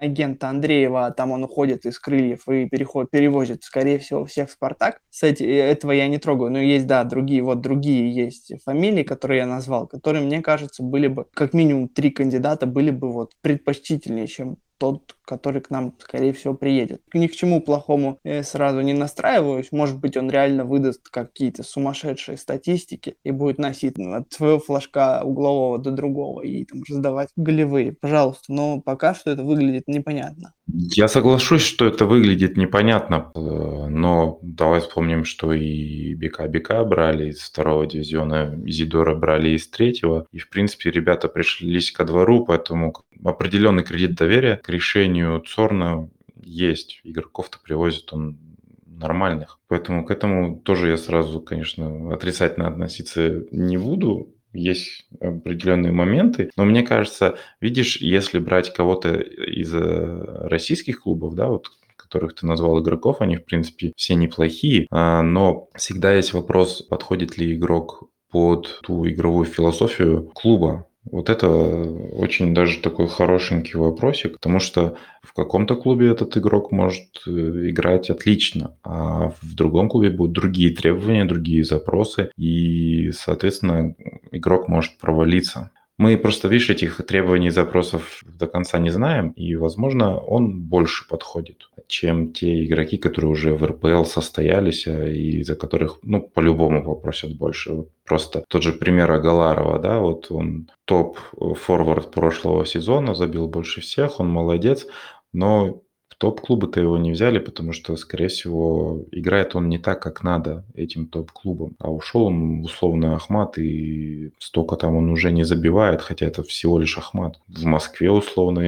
агент 0.00 0.42
Андреева, 0.44 1.06
а 1.06 1.10
там 1.10 1.32
он 1.32 1.44
уходит 1.44 1.86
из 1.86 1.98
крыльев 1.98 2.48
и 2.48 2.68
переход, 2.68 3.10
перевозит, 3.10 3.64
скорее 3.64 3.98
всего, 3.98 4.24
всех 4.24 4.48
в 4.48 4.52
Спартак. 4.52 5.00
Кстати, 5.10 5.42
этого 5.42 5.92
я 5.92 6.08
не 6.08 6.18
трогаю, 6.18 6.50
но 6.50 6.58
есть, 6.58 6.86
да, 6.86 7.04
другие, 7.04 7.42
вот 7.42 7.60
другие 7.60 8.12
есть 8.14 8.52
фамилии, 8.64 9.02
которые 9.02 9.38
я 9.38 9.46
назвал, 9.46 9.86
которые, 9.86 10.24
мне 10.24 10.42
кажется, 10.42 10.82
были 10.82 11.08
бы, 11.08 11.26
как 11.34 11.54
минимум 11.54 11.88
три 11.88 12.10
кандидата 12.10 12.66
были 12.66 12.90
бы 12.90 13.12
вот 13.12 13.32
предпочтительнее, 13.42 14.26
чем 14.26 14.56
тот, 14.80 15.14
который 15.26 15.60
к 15.60 15.68
нам, 15.68 15.94
скорее 16.00 16.32
всего, 16.32 16.54
приедет. 16.54 17.02
Ни 17.12 17.26
к 17.26 17.36
чему 17.36 17.60
плохому 17.60 18.18
я 18.24 18.42
сразу 18.42 18.80
не 18.80 18.94
настраиваюсь. 18.94 19.72
Может 19.72 20.00
быть, 20.00 20.16
он 20.16 20.30
реально 20.30 20.64
выдаст 20.64 21.08
какие-то 21.10 21.62
сумасшедшие 21.62 22.38
статистики 22.38 23.16
и 23.22 23.30
будет 23.30 23.58
носить 23.58 23.98
от 23.98 24.32
своего 24.32 24.58
флажка 24.58 25.20
углового 25.22 25.78
до 25.78 25.90
другого 25.90 26.40
и 26.40 26.64
там 26.64 26.82
раздавать 26.88 27.28
голевые. 27.36 27.92
Пожалуйста. 27.92 28.44
Но 28.48 28.80
пока 28.80 29.14
что 29.14 29.30
это 29.30 29.44
выглядит 29.44 29.86
непонятно. 29.86 30.54
Я 30.66 31.08
соглашусь, 31.08 31.62
что 31.62 31.86
это 31.86 32.06
выглядит 32.06 32.56
непонятно, 32.56 33.32
э, 33.34 33.38
но 33.38 34.38
давай 34.40 34.80
вспомним, 34.80 35.24
что 35.24 35.52
и 35.52 36.14
Бека 36.14 36.84
брали 36.84 37.30
из 37.30 37.40
второго 37.40 37.86
дивизиона, 37.86 38.58
Изидора 38.64 39.14
брали 39.14 39.50
из 39.50 39.68
третьего, 39.68 40.26
и, 40.32 40.38
в 40.38 40.48
принципе, 40.48 40.90
ребята 40.90 41.28
пришлись 41.28 41.90
ко 41.90 42.04
двору, 42.04 42.46
поэтому 42.46 42.94
определенный 43.24 43.84
кредит 43.84 44.14
доверия 44.14 44.56
к 44.56 44.68
решению 44.68 45.40
Цорна 45.40 46.08
есть. 46.42 47.00
Игроков-то 47.04 47.58
привозит 47.62 48.12
он 48.12 48.38
нормальных. 48.86 49.58
Поэтому 49.68 50.04
к 50.04 50.10
этому 50.10 50.58
тоже 50.58 50.90
я 50.90 50.96
сразу, 50.96 51.40
конечно, 51.40 52.12
отрицательно 52.12 52.68
относиться 52.68 53.44
не 53.50 53.78
буду. 53.78 54.34
Есть 54.52 55.06
определенные 55.20 55.92
моменты, 55.92 56.50
но 56.56 56.64
мне 56.64 56.82
кажется, 56.82 57.38
видишь, 57.60 57.98
если 57.98 58.40
брать 58.40 58.74
кого-то 58.74 59.14
из 59.14 59.72
э, 59.72 60.48
российских 60.48 61.02
клубов, 61.02 61.36
да, 61.36 61.46
вот 61.46 61.70
которых 62.10 62.34
ты 62.34 62.44
назвал 62.44 62.82
игроков, 62.82 63.20
они, 63.20 63.36
в 63.36 63.44
принципе, 63.44 63.92
все 63.94 64.16
неплохие, 64.16 64.88
а, 64.90 65.22
но 65.22 65.68
всегда 65.76 66.12
есть 66.12 66.32
вопрос, 66.32 66.82
подходит 66.82 67.38
ли 67.38 67.54
игрок 67.54 68.10
под 68.30 68.80
ту 68.82 69.08
игровую 69.08 69.46
философию 69.46 70.24
клуба. 70.34 70.86
Вот 71.04 71.30
это 71.30 71.48
очень 71.48 72.54
даже 72.54 72.80
такой 72.80 73.08
хорошенький 73.08 73.78
вопросик, 73.78 74.34
потому 74.34 74.60
что 74.60 74.96
в 75.22 75.32
каком-то 75.32 75.74
клубе 75.74 76.10
этот 76.10 76.36
игрок 76.36 76.72
может 76.72 77.06
э, 77.26 77.30
играть 77.30 78.10
отлично, 78.10 78.76
а 78.82 79.30
в 79.40 79.54
другом 79.54 79.88
клубе 79.88 80.10
будут 80.10 80.32
другие 80.32 80.74
требования, 80.74 81.24
другие 81.24 81.64
запросы, 81.64 82.30
и, 82.36 83.12
соответственно, 83.12 83.94
игрок 84.30 84.68
может 84.68 84.98
провалиться. 84.98 85.70
Мы 85.96 86.16
просто, 86.16 86.48
видишь, 86.48 86.70
этих 86.70 86.96
требований 87.06 87.48
и 87.48 87.50
запросов 87.50 88.22
до 88.24 88.46
конца 88.46 88.78
не 88.78 88.90
знаем, 88.90 89.30
и, 89.30 89.54
возможно, 89.54 90.18
он 90.18 90.62
больше 90.62 91.06
подходит, 91.08 91.68
чем 91.90 92.32
те 92.32 92.64
игроки, 92.64 92.96
которые 92.96 93.30
уже 93.30 93.54
в 93.54 93.64
РПЛ 93.64 94.04
состоялись, 94.04 94.86
а, 94.86 95.08
и 95.08 95.42
за 95.42 95.56
которых, 95.56 95.98
ну, 96.02 96.22
по-любому 96.22 96.84
попросят 96.84 97.36
больше. 97.36 97.84
Просто 98.04 98.44
тот 98.48 98.62
же 98.62 98.72
пример 98.72 99.10
Агаларова, 99.10 99.78
да, 99.78 99.98
вот 100.00 100.30
он 100.30 100.70
топ-форвард 100.86 102.10
прошлого 102.10 102.64
сезона, 102.64 103.14
забил 103.14 103.48
больше 103.48 103.80
всех, 103.80 104.20
он 104.20 104.28
молодец, 104.28 104.86
но 105.32 105.82
топ-клубы-то 106.20 106.80
его 106.80 106.98
не 106.98 107.12
взяли, 107.12 107.38
потому 107.38 107.72
что, 107.72 107.96
скорее 107.96 108.28
всего, 108.28 109.06
играет 109.10 109.56
он 109.56 109.70
не 109.70 109.78
так, 109.78 110.02
как 110.02 110.22
надо 110.22 110.64
этим 110.74 111.06
топ-клубам. 111.06 111.76
А 111.78 111.90
ушел 111.90 112.24
он 112.24 112.60
условно 112.60 113.14
Ахмат, 113.14 113.56
и 113.56 114.30
столько 114.38 114.76
там 114.76 114.96
он 114.96 115.08
уже 115.08 115.32
не 115.32 115.44
забивает, 115.44 116.02
хотя 116.02 116.26
это 116.26 116.42
всего 116.42 116.78
лишь 116.78 116.98
Ахмат. 116.98 117.40
В 117.48 117.64
Москве 117.64 118.10
условно, 118.10 118.60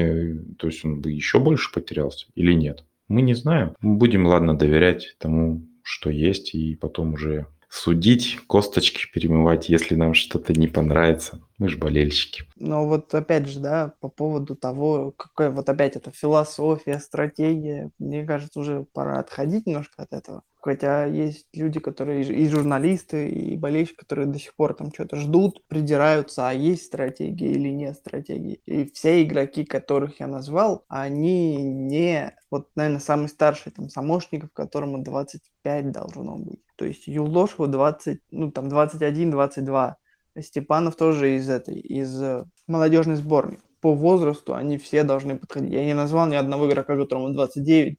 то 0.58 0.66
есть 0.66 0.82
он 0.84 1.02
бы 1.02 1.10
еще 1.10 1.40
больше 1.40 1.70
потерялся 1.74 2.26
или 2.34 2.54
нет? 2.54 2.84
Мы 3.12 3.20
не 3.20 3.34
знаем. 3.34 3.76
Мы 3.82 3.96
будем, 3.96 4.24
ладно, 4.24 4.56
доверять 4.56 5.16
тому, 5.18 5.68
что 5.82 6.08
есть, 6.08 6.54
и 6.54 6.76
потом 6.76 7.12
уже 7.12 7.46
судить, 7.68 8.38
косточки 8.46 9.04
перемывать, 9.12 9.68
если 9.68 9.94
нам 9.96 10.14
что-то 10.14 10.54
не 10.54 10.66
понравится. 10.66 11.42
Мы 11.62 11.68
же 11.68 11.78
болельщики. 11.78 12.42
Но 12.56 12.88
вот 12.88 13.14
опять 13.14 13.46
же, 13.46 13.60
да, 13.60 13.94
по 14.00 14.08
поводу 14.08 14.56
того, 14.56 15.12
какая 15.16 15.52
вот 15.52 15.68
опять 15.68 15.94
эта 15.94 16.10
философия, 16.10 16.98
стратегия, 16.98 17.92
мне 18.00 18.24
кажется, 18.24 18.58
уже 18.58 18.84
пора 18.92 19.20
отходить 19.20 19.64
немножко 19.64 20.02
от 20.02 20.12
этого. 20.12 20.42
Хотя 20.60 21.04
есть 21.06 21.46
люди, 21.52 21.78
которые 21.78 22.24
и 22.24 22.48
журналисты, 22.48 23.28
и 23.28 23.56
болельщики, 23.56 23.94
которые 23.94 24.26
до 24.26 24.40
сих 24.40 24.56
пор 24.56 24.74
там 24.74 24.92
что-то 24.92 25.14
ждут, 25.14 25.64
придираются, 25.68 26.48
а 26.48 26.52
есть 26.52 26.86
стратегия 26.86 27.52
или 27.52 27.68
нет 27.68 27.94
стратегии. 27.96 28.60
И 28.66 28.90
все 28.90 29.22
игроки, 29.22 29.64
которых 29.64 30.18
я 30.18 30.26
назвал, 30.26 30.84
они 30.88 31.54
не... 31.62 32.36
Вот, 32.50 32.70
наверное, 32.74 32.98
самый 32.98 33.28
старший 33.28 33.70
там 33.70 33.88
Самошников, 33.88 34.50
которому 34.52 34.98
25 34.98 35.92
должно 35.92 36.38
быть. 36.38 36.60
То 36.74 36.86
есть 36.86 37.06
Юлошеву 37.06 37.68
20, 37.68 38.20
ну 38.32 38.50
там 38.50 38.66
21-22. 38.66 39.94
Степанов 40.40 40.96
тоже 40.96 41.36
из 41.36 41.48
этой, 41.48 41.78
из 41.78 42.20
э, 42.20 42.44
молодежной 42.66 43.16
сборной 43.16 43.60
по 43.82 43.94
возрасту 43.94 44.54
они 44.54 44.78
все 44.78 45.02
должны 45.02 45.36
подходить. 45.36 45.72
Я 45.72 45.84
не 45.84 45.92
назвал 45.92 46.28
ни 46.28 46.36
одного 46.36 46.68
игрока, 46.68 46.96
которому 46.96 47.34
29-30, 47.34 47.96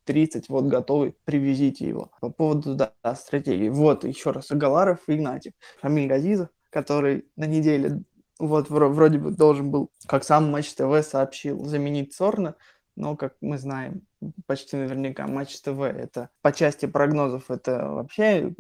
вот 0.47 0.65
готовый, 0.65 1.13
привезите 1.25 1.85
его. 1.85 2.09
По 2.21 2.29
поводу 2.29 2.75
да, 2.75 2.93
стратегии. 3.15 3.67
Вот 3.67 4.05
еще 4.05 4.31
раз 4.31 4.49
Агаларов 4.49 4.99
и 5.07 5.15
Игнатьев. 5.15 5.51
Фамиль 5.81 6.07
Газизов, 6.07 6.47
который 6.69 7.25
на 7.35 7.45
неделе 7.45 8.01
вот 8.39 8.69
вроде 8.69 9.19
бы 9.19 9.31
должен 9.31 9.71
был, 9.71 9.91
как 10.07 10.23
сам 10.23 10.49
Матч 10.49 10.73
ТВ 10.73 11.03
сообщил, 11.03 11.65
заменить 11.65 12.13
Сорна, 12.13 12.55
но, 12.95 13.17
как 13.17 13.35
мы 13.41 13.57
знаем, 13.57 14.03
почти 14.45 14.77
наверняка 14.77 15.27
Матч 15.27 15.59
ТВ 15.61 15.79
это 15.81 16.29
по 16.41 16.53
части 16.53 16.85
прогнозов 16.85 17.51
это 17.51 17.89
вообще 17.89 18.53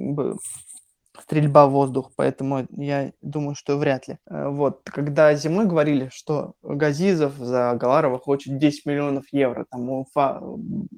стрельба 1.21 1.67
в 1.67 1.71
воздух, 1.71 2.11
поэтому 2.15 2.65
я 2.71 3.11
думаю, 3.21 3.55
что 3.55 3.77
вряд 3.77 4.07
ли. 4.07 4.17
Э, 4.29 4.49
вот, 4.49 4.81
когда 4.83 5.33
зимой 5.35 5.65
говорили, 5.65 6.09
что 6.13 6.53
Газизов 6.63 7.35
за 7.37 7.73
Галарова 7.75 8.19
хочет 8.19 8.57
10 8.57 8.85
миллионов 8.85 9.25
евро, 9.31 9.65
там 9.69 9.89
Уфа 9.89 10.41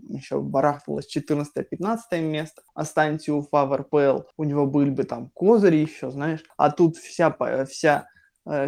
еще 0.10 0.40
барахталось 0.42 1.08
14-15 1.16 2.22
место, 2.22 2.62
останьте 2.74 3.32
Уфа 3.32 3.66
в 3.66 3.76
РПЛ, 3.76 4.22
у 4.38 4.44
него 4.44 4.66
были 4.66 4.90
бы 4.90 5.04
там 5.04 5.30
козыри 5.34 5.78
еще, 5.78 6.12
знаешь, 6.12 6.44
а 6.58 6.72
тут 6.72 6.98
вся, 6.98 7.36
вся 7.70 8.06
Э, 8.06 8.15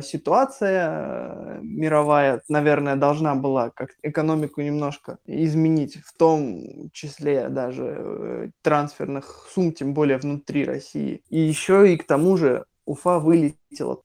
ситуация 0.02 0.90
э, 0.90 1.60
мировая, 1.62 2.42
наверное, 2.50 2.96
должна 2.96 3.36
была 3.36 3.70
как 3.70 3.92
экономику 4.02 4.62
немножко 4.62 5.20
изменить, 5.26 5.98
в 6.04 6.18
том 6.18 6.90
числе 6.94 7.50
даже 7.50 7.84
э, 7.86 8.50
трансферных 8.64 9.48
сумм, 9.54 9.72
тем 9.74 9.94
более 9.94 10.18
внутри 10.18 10.66
России. 10.66 11.22
И 11.30 11.40
еще 11.40 11.94
и 11.94 11.98
к 11.98 12.06
тому 12.08 12.38
же 12.38 12.66
Уфа 12.86 13.20
вылетела. 13.20 13.58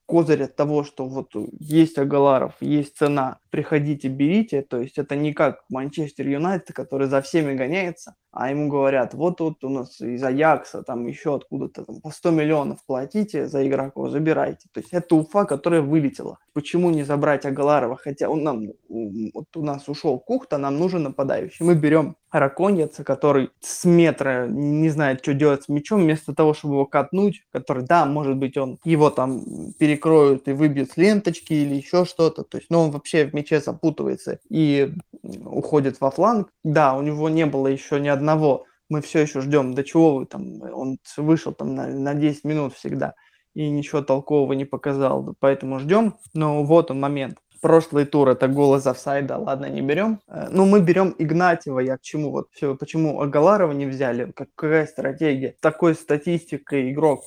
Козырь 0.05 0.43
от 0.43 0.55
того, 0.55 0.83
что 0.83 1.05
вот 1.05 1.31
есть 1.59 1.97
Агаларов, 1.97 2.53
есть 2.59 2.97
цена, 2.97 3.39
приходите, 3.49 4.07
берите. 4.07 4.61
То 4.61 4.79
есть 4.79 4.97
это 4.97 5.15
не 5.15 5.33
как 5.33 5.63
Манчестер 5.69 6.27
Юнайтед, 6.27 6.75
который 6.75 7.07
за 7.07 7.21
всеми 7.21 7.53
гоняется, 7.53 8.15
а 8.31 8.49
ему 8.49 8.67
говорят, 8.67 9.13
вот 9.13 9.37
тут 9.37 9.63
у 9.63 9.69
нас 9.69 10.01
из 10.01 10.23
Аякса, 10.23 10.81
там 10.81 11.05
еще 11.05 11.35
откуда-то 11.35 11.85
там, 11.85 12.01
по 12.01 12.09
100 12.09 12.31
миллионов 12.31 12.79
платите 12.87 13.45
за 13.45 13.67
игроков, 13.67 14.09
забирайте. 14.09 14.67
То 14.73 14.79
есть 14.79 14.91
это 14.91 15.15
Уфа, 15.15 15.45
которая 15.45 15.81
вылетела. 15.81 16.39
Почему 16.53 16.89
не 16.89 17.03
забрать 17.03 17.45
Агаларова? 17.45 17.95
Хотя 17.95 18.29
он 18.29 18.43
нам, 18.43 18.63
вот 18.89 19.45
у 19.55 19.63
нас 19.63 19.87
ушел 19.87 20.19
Кухта, 20.19 20.57
нам 20.57 20.79
нужен 20.79 21.03
нападающий. 21.03 21.63
Мы 21.63 21.75
берем 21.75 22.15
Раконьяца, 22.31 23.03
который 23.03 23.51
с 23.59 23.85
метра 23.85 24.47
не 24.47 24.89
знает, 24.89 25.19
что 25.21 25.35
делать 25.35 25.63
с 25.63 25.69
мячом, 25.69 26.01
вместо 26.01 26.33
того, 26.33 26.55
чтобы 26.55 26.73
его 26.73 26.85
катнуть, 26.87 27.43
который, 27.51 27.83
да, 27.83 28.05
может 28.05 28.37
быть, 28.37 28.57
он 28.57 28.79
его 28.83 29.11
там 29.11 29.43
перекроют 29.77 30.47
и 30.47 30.53
выбьет 30.53 30.91
с 30.91 30.97
ленточки 30.97 31.53
или 31.53 31.75
еще 31.75 32.05
что-то. 32.05 32.43
То 32.43 32.57
есть, 32.57 32.69
ну, 32.69 32.81
он 32.81 32.91
вообще 32.91 33.25
в 33.25 33.33
мяче 33.33 33.59
запутывается 33.59 34.39
и 34.49 34.93
уходит 35.45 35.99
во 36.01 36.11
фланг. 36.11 36.49
Да, 36.63 36.95
у 36.95 37.01
него 37.01 37.29
не 37.29 37.45
было 37.45 37.67
еще 37.67 37.99
ни 37.99 38.07
одного. 38.07 38.65
Мы 38.89 39.01
все 39.01 39.19
еще 39.21 39.41
ждем, 39.41 39.73
до 39.73 39.83
чего 39.83 40.15
вы 40.15 40.25
там, 40.25 40.61
он 40.61 40.97
вышел 41.17 41.53
там 41.53 41.73
на, 41.75 41.87
на 41.87 42.13
10 42.13 42.43
минут 42.43 42.73
всегда 42.75 43.15
и 43.55 43.69
ничего 43.69 44.01
толкового 44.01 44.53
не 44.53 44.65
показал, 44.65 45.35
поэтому 45.39 45.79
ждем. 45.79 46.15
Но 46.33 46.63
вот 46.63 46.91
он 46.91 46.99
момент 46.99 47.37
прошлый 47.63 48.05
тур 48.05 48.27
это 48.27 48.49
гол 48.49 48.75
из 48.75 48.85
офсайда, 48.85 49.37
ладно, 49.37 49.67
не 49.67 49.81
берем. 49.81 50.19
Э, 50.27 50.49
ну, 50.51 50.65
мы 50.65 50.81
берем 50.81 51.15
Игнатьева, 51.17 51.79
я 51.79 51.97
к 51.97 52.01
чему 52.01 52.29
вот 52.29 52.49
все, 52.51 52.75
почему 52.75 53.21
Агаларова 53.21 53.71
не 53.71 53.85
взяли, 53.85 54.31
как, 54.35 54.49
какая 54.53 54.85
стратегия. 54.85 55.55
Такой 55.61 55.95
статистикой 55.95 56.91
игрок 56.91 57.23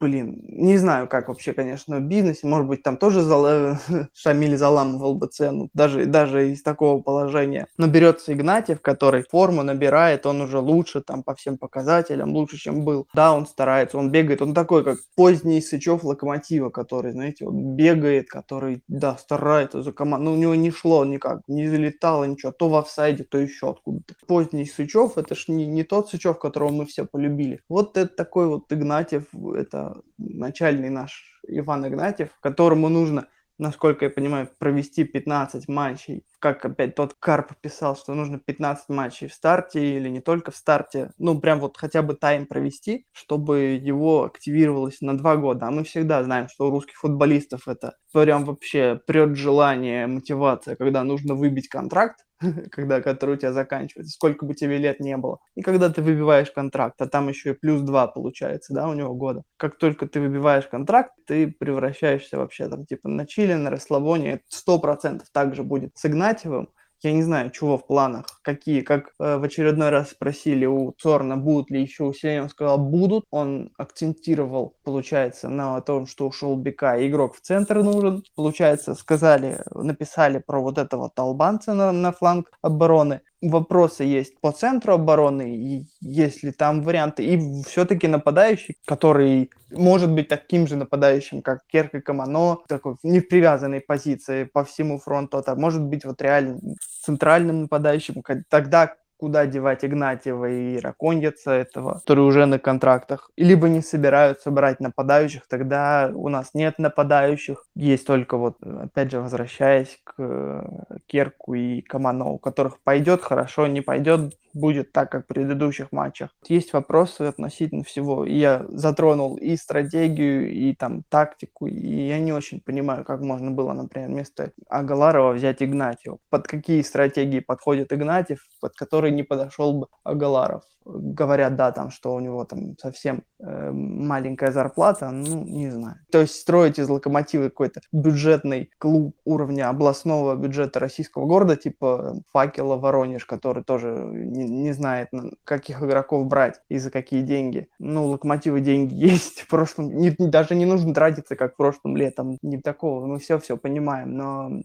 блин, 0.00 0.40
не 0.46 0.76
знаю, 0.76 1.08
как 1.08 1.28
вообще, 1.28 1.52
конечно, 1.52 1.98
в 1.98 2.02
бизнесе, 2.02 2.46
может 2.46 2.68
быть, 2.68 2.82
там 2.82 2.96
тоже 2.96 3.22
зал... 3.22 3.76
Шамиль 4.14 4.56
заламывал 4.56 5.14
бы 5.14 5.26
цену, 5.26 5.68
даже, 5.74 6.06
даже 6.06 6.52
из 6.52 6.62
такого 6.62 7.00
положения. 7.00 7.66
Но 7.76 7.86
берется 7.86 8.32
Игнатьев, 8.32 8.80
который 8.80 9.24
форму 9.28 9.62
набирает, 9.62 10.26
он 10.26 10.40
уже 10.40 10.58
лучше 10.58 11.00
там 11.00 11.22
по 11.22 11.34
всем 11.34 11.58
показателям, 11.58 12.32
лучше, 12.32 12.56
чем 12.56 12.84
был. 12.84 13.08
Да, 13.14 13.34
он 13.34 13.46
старается, 13.46 13.98
он 13.98 14.10
бегает, 14.10 14.42
он 14.42 14.54
такой, 14.54 14.84
как 14.84 14.98
поздний 15.16 15.60
Сычев 15.60 16.04
Локомотива, 16.04 16.70
который, 16.70 17.12
знаете, 17.12 17.46
он 17.46 17.76
бегает, 17.76 18.28
который, 18.28 18.82
да, 18.88 19.16
старается 19.16 19.82
за 19.82 19.92
команду, 19.92 20.30
но 20.30 20.32
у 20.32 20.36
него 20.36 20.54
не 20.54 20.70
шло 20.70 21.04
никак, 21.04 21.40
не 21.48 21.68
залетало 21.68 22.24
ничего, 22.24 22.52
то 22.52 22.68
в 22.68 22.76
офсайде, 22.76 23.24
то 23.24 23.38
еще 23.38 23.70
откуда-то. 23.70 24.14
Поздний 24.26 24.66
Сычев, 24.66 25.18
это 25.18 25.34
ж 25.34 25.48
не, 25.48 25.66
не 25.66 25.84
тот 25.84 26.08
Сычев, 26.08 26.38
которого 26.38 26.70
мы 26.70 26.86
все 26.86 27.04
полюбили. 27.04 27.60
Вот 27.68 27.96
это 27.96 28.14
такой 28.14 28.46
вот 28.46 28.72
Игнатьев, 28.72 29.24
это 29.56 29.87
начальный 30.18 30.90
наш 30.90 31.40
Иван 31.46 31.86
Игнатьев, 31.86 32.30
которому 32.40 32.88
нужно, 32.88 33.28
насколько 33.58 34.06
я 34.06 34.10
понимаю, 34.10 34.48
провести 34.58 35.04
15 35.04 35.68
матчей. 35.68 36.24
Как 36.40 36.64
опять 36.64 36.94
тот 36.94 37.14
Карп 37.18 37.52
писал, 37.60 37.96
что 37.96 38.14
нужно 38.14 38.38
15 38.38 38.88
матчей 38.90 39.26
в 39.26 39.34
старте 39.34 39.96
или 39.96 40.08
не 40.08 40.20
только 40.20 40.52
в 40.52 40.56
старте, 40.56 41.10
ну 41.18 41.40
прям 41.40 41.58
вот 41.58 41.76
хотя 41.76 42.00
бы 42.02 42.14
тайм 42.14 42.46
провести, 42.46 43.06
чтобы 43.12 43.60
его 43.82 44.22
активировалось 44.24 45.00
на 45.00 45.18
два 45.18 45.36
года. 45.36 45.66
А 45.66 45.70
мы 45.72 45.82
всегда 45.82 46.22
знаем, 46.22 46.48
что 46.48 46.68
у 46.68 46.70
русских 46.70 46.96
футболистов 46.98 47.66
это 47.66 47.94
прям 48.12 48.44
вообще 48.44 49.00
прет 49.06 49.36
желание, 49.36 50.06
мотивация, 50.06 50.76
когда 50.76 51.02
нужно 51.02 51.34
выбить 51.34 51.68
контракт, 51.68 52.20
когда, 52.70 53.00
который 53.02 53.34
у 53.34 53.38
тебя 53.38 53.52
заканчивается, 53.52 54.12
сколько 54.14 54.46
бы 54.46 54.54
тебе 54.54 54.78
лет 54.78 55.00
не 55.00 55.16
было. 55.16 55.38
И 55.56 55.62
когда 55.62 55.90
ты 55.90 56.02
выбиваешь 56.02 56.50
контракт, 56.50 57.00
а 57.00 57.06
там 57.06 57.28
еще 57.28 57.50
и 57.50 57.54
плюс 57.54 57.80
два 57.82 58.06
получается, 58.06 58.72
да, 58.74 58.88
у 58.88 58.94
него 58.94 59.14
года. 59.14 59.42
Как 59.56 59.76
только 59.78 60.06
ты 60.06 60.20
выбиваешь 60.20 60.66
контракт, 60.66 61.12
ты 61.26 61.48
превращаешься 61.58 62.38
вообще 62.38 62.68
там 62.68 62.86
типа 62.86 63.08
на 63.08 63.26
чили, 63.26 63.54
на 63.54 63.70
расслабоне. 63.70 64.40
Сто 64.48 64.78
процентов 64.78 65.28
также 65.32 65.62
будет 65.62 65.90
с 65.96 66.04
Игнатьевым 66.28 66.68
я 67.02 67.12
не 67.12 67.22
знаю, 67.22 67.50
чего 67.50 67.78
в 67.78 67.86
планах, 67.86 68.26
какие, 68.42 68.80
как 68.80 69.12
э, 69.20 69.36
в 69.36 69.44
очередной 69.44 69.90
раз 69.90 70.10
спросили 70.10 70.66
у 70.66 70.92
Цорна, 70.98 71.36
будут 71.36 71.70
ли 71.70 71.80
еще 71.80 72.04
усиления, 72.04 72.42
он 72.42 72.48
сказал, 72.48 72.78
будут. 72.78 73.24
Он 73.30 73.70
акцентировал, 73.78 74.76
получается, 74.82 75.48
на 75.48 75.80
том, 75.80 76.06
что 76.08 76.26
ушел 76.26 76.56
Бека, 76.56 77.06
игрок 77.06 77.36
в 77.36 77.40
центр 77.40 77.82
нужен. 77.82 78.24
Получается, 78.34 78.94
сказали, 78.94 79.62
написали 79.72 80.42
про 80.44 80.60
вот 80.60 80.78
этого 80.78 81.08
толбанца 81.08 81.72
на, 81.72 81.92
на 81.92 82.10
фланг 82.10 82.50
обороны 82.62 83.20
вопросы 83.42 84.04
есть 84.04 84.40
по 84.40 84.52
центру 84.52 84.94
обороны, 84.94 85.56
и 85.56 85.86
есть 86.00 86.42
ли 86.42 86.52
там 86.52 86.82
варианты, 86.82 87.24
и 87.24 87.62
все-таки 87.64 88.08
нападающий, 88.08 88.76
который 88.86 89.50
может 89.70 90.10
быть 90.10 90.28
таким 90.28 90.66
же 90.66 90.76
нападающим, 90.76 91.42
как 91.42 91.60
Керк 91.66 91.92
Камано, 92.04 92.58
такой 92.68 92.96
не 93.02 93.20
в 93.20 93.28
привязанной 93.28 93.80
позиции 93.80 94.44
по 94.44 94.64
всему 94.64 94.98
фронту, 94.98 95.42
а 95.46 95.54
может 95.54 95.82
быть 95.82 96.04
вот 96.04 96.20
реально 96.22 96.58
центральным 97.02 97.62
нападающим, 97.62 98.22
тогда 98.48 98.94
куда 99.18 99.46
девать 99.46 99.84
Игнатьева 99.84 100.48
и 100.48 100.78
Раконьица 100.78 101.50
этого, 101.50 101.94
которые 101.94 102.24
уже 102.24 102.46
на 102.46 102.58
контрактах, 102.58 103.30
либо 103.36 103.68
не 103.68 103.82
собираются 103.82 104.50
брать 104.50 104.80
нападающих, 104.80 105.46
тогда 105.48 106.10
у 106.14 106.28
нас 106.28 106.50
нет 106.54 106.78
нападающих, 106.78 107.64
есть 107.74 108.06
только 108.06 108.36
вот, 108.36 108.56
опять 108.62 109.10
же, 109.10 109.20
возвращаясь 109.20 109.98
к 110.04 110.14
э, 110.18 110.62
Керку 111.06 111.54
и 111.54 111.80
Камано, 111.82 112.26
у 112.26 112.38
которых 112.38 112.80
пойдет 112.82 113.22
хорошо, 113.22 113.66
не 113.66 113.80
пойдет, 113.80 114.34
будет 114.58 114.92
так, 114.92 115.10
как 115.10 115.24
в 115.24 115.28
предыдущих 115.28 115.92
матчах. 115.92 116.30
Есть 116.48 116.72
вопросы 116.72 117.22
относительно 117.22 117.84
всего. 117.84 118.24
Я 118.24 118.66
затронул 118.68 119.36
и 119.36 119.56
стратегию, 119.56 120.50
и 120.52 120.74
там 120.74 121.02
тактику, 121.08 121.66
и 121.66 122.08
я 122.08 122.18
не 122.18 122.32
очень 122.32 122.60
понимаю, 122.60 123.04
как 123.04 123.20
можно 123.20 123.50
было, 123.50 123.72
например, 123.72 124.08
вместо 124.08 124.52
Агаларова 124.68 125.32
взять 125.32 125.62
Игнатьева. 125.62 126.18
Под 126.30 126.46
какие 126.46 126.82
стратегии 126.82 127.40
подходит 127.40 127.92
Игнатьев, 127.92 128.40
под 128.60 128.74
которые 128.74 129.12
не 129.12 129.22
подошел 129.22 129.72
бы 129.72 129.86
Агаларов 130.04 130.62
говорят, 130.88 131.56
да, 131.56 131.70
там, 131.72 131.90
что 131.90 132.14
у 132.14 132.20
него 132.20 132.44
там 132.44 132.76
совсем 132.78 133.22
э, 133.40 133.70
маленькая 133.70 134.52
зарплата, 134.52 135.10
ну, 135.10 135.44
не 135.44 135.70
знаю. 135.70 135.96
То 136.10 136.20
есть 136.20 136.34
строить 136.34 136.78
из 136.78 136.88
локомотива 136.88 137.44
какой-то 137.44 137.80
бюджетный 137.92 138.70
клуб 138.78 139.14
уровня 139.24 139.68
областного 139.68 140.34
бюджета 140.34 140.80
российского 140.80 141.26
города, 141.26 141.56
типа 141.56 142.22
Факела 142.32 142.76
Воронеж, 142.76 143.26
который 143.26 143.62
тоже 143.62 143.88
не, 143.88 144.48
не 144.48 144.72
знает, 144.72 145.10
каких 145.44 145.82
игроков 145.82 146.26
брать 146.26 146.60
и 146.68 146.78
за 146.78 146.90
какие 146.90 147.22
деньги. 147.22 147.68
Ну, 147.78 148.06
локомотивы 148.06 148.60
деньги 148.60 148.94
есть 149.08 149.40
в 149.40 149.48
прошлом, 149.48 149.94
не, 149.94 150.10
даже 150.10 150.54
не 150.54 150.64
нужно 150.64 150.94
тратиться, 150.94 151.36
как 151.36 151.54
в 151.54 151.56
прошлом 151.56 151.96
летом, 151.96 152.38
не 152.42 152.60
такого, 152.60 153.06
мы 153.06 153.18
все-все 153.18 153.56
понимаем, 153.56 154.16
но 154.16 154.62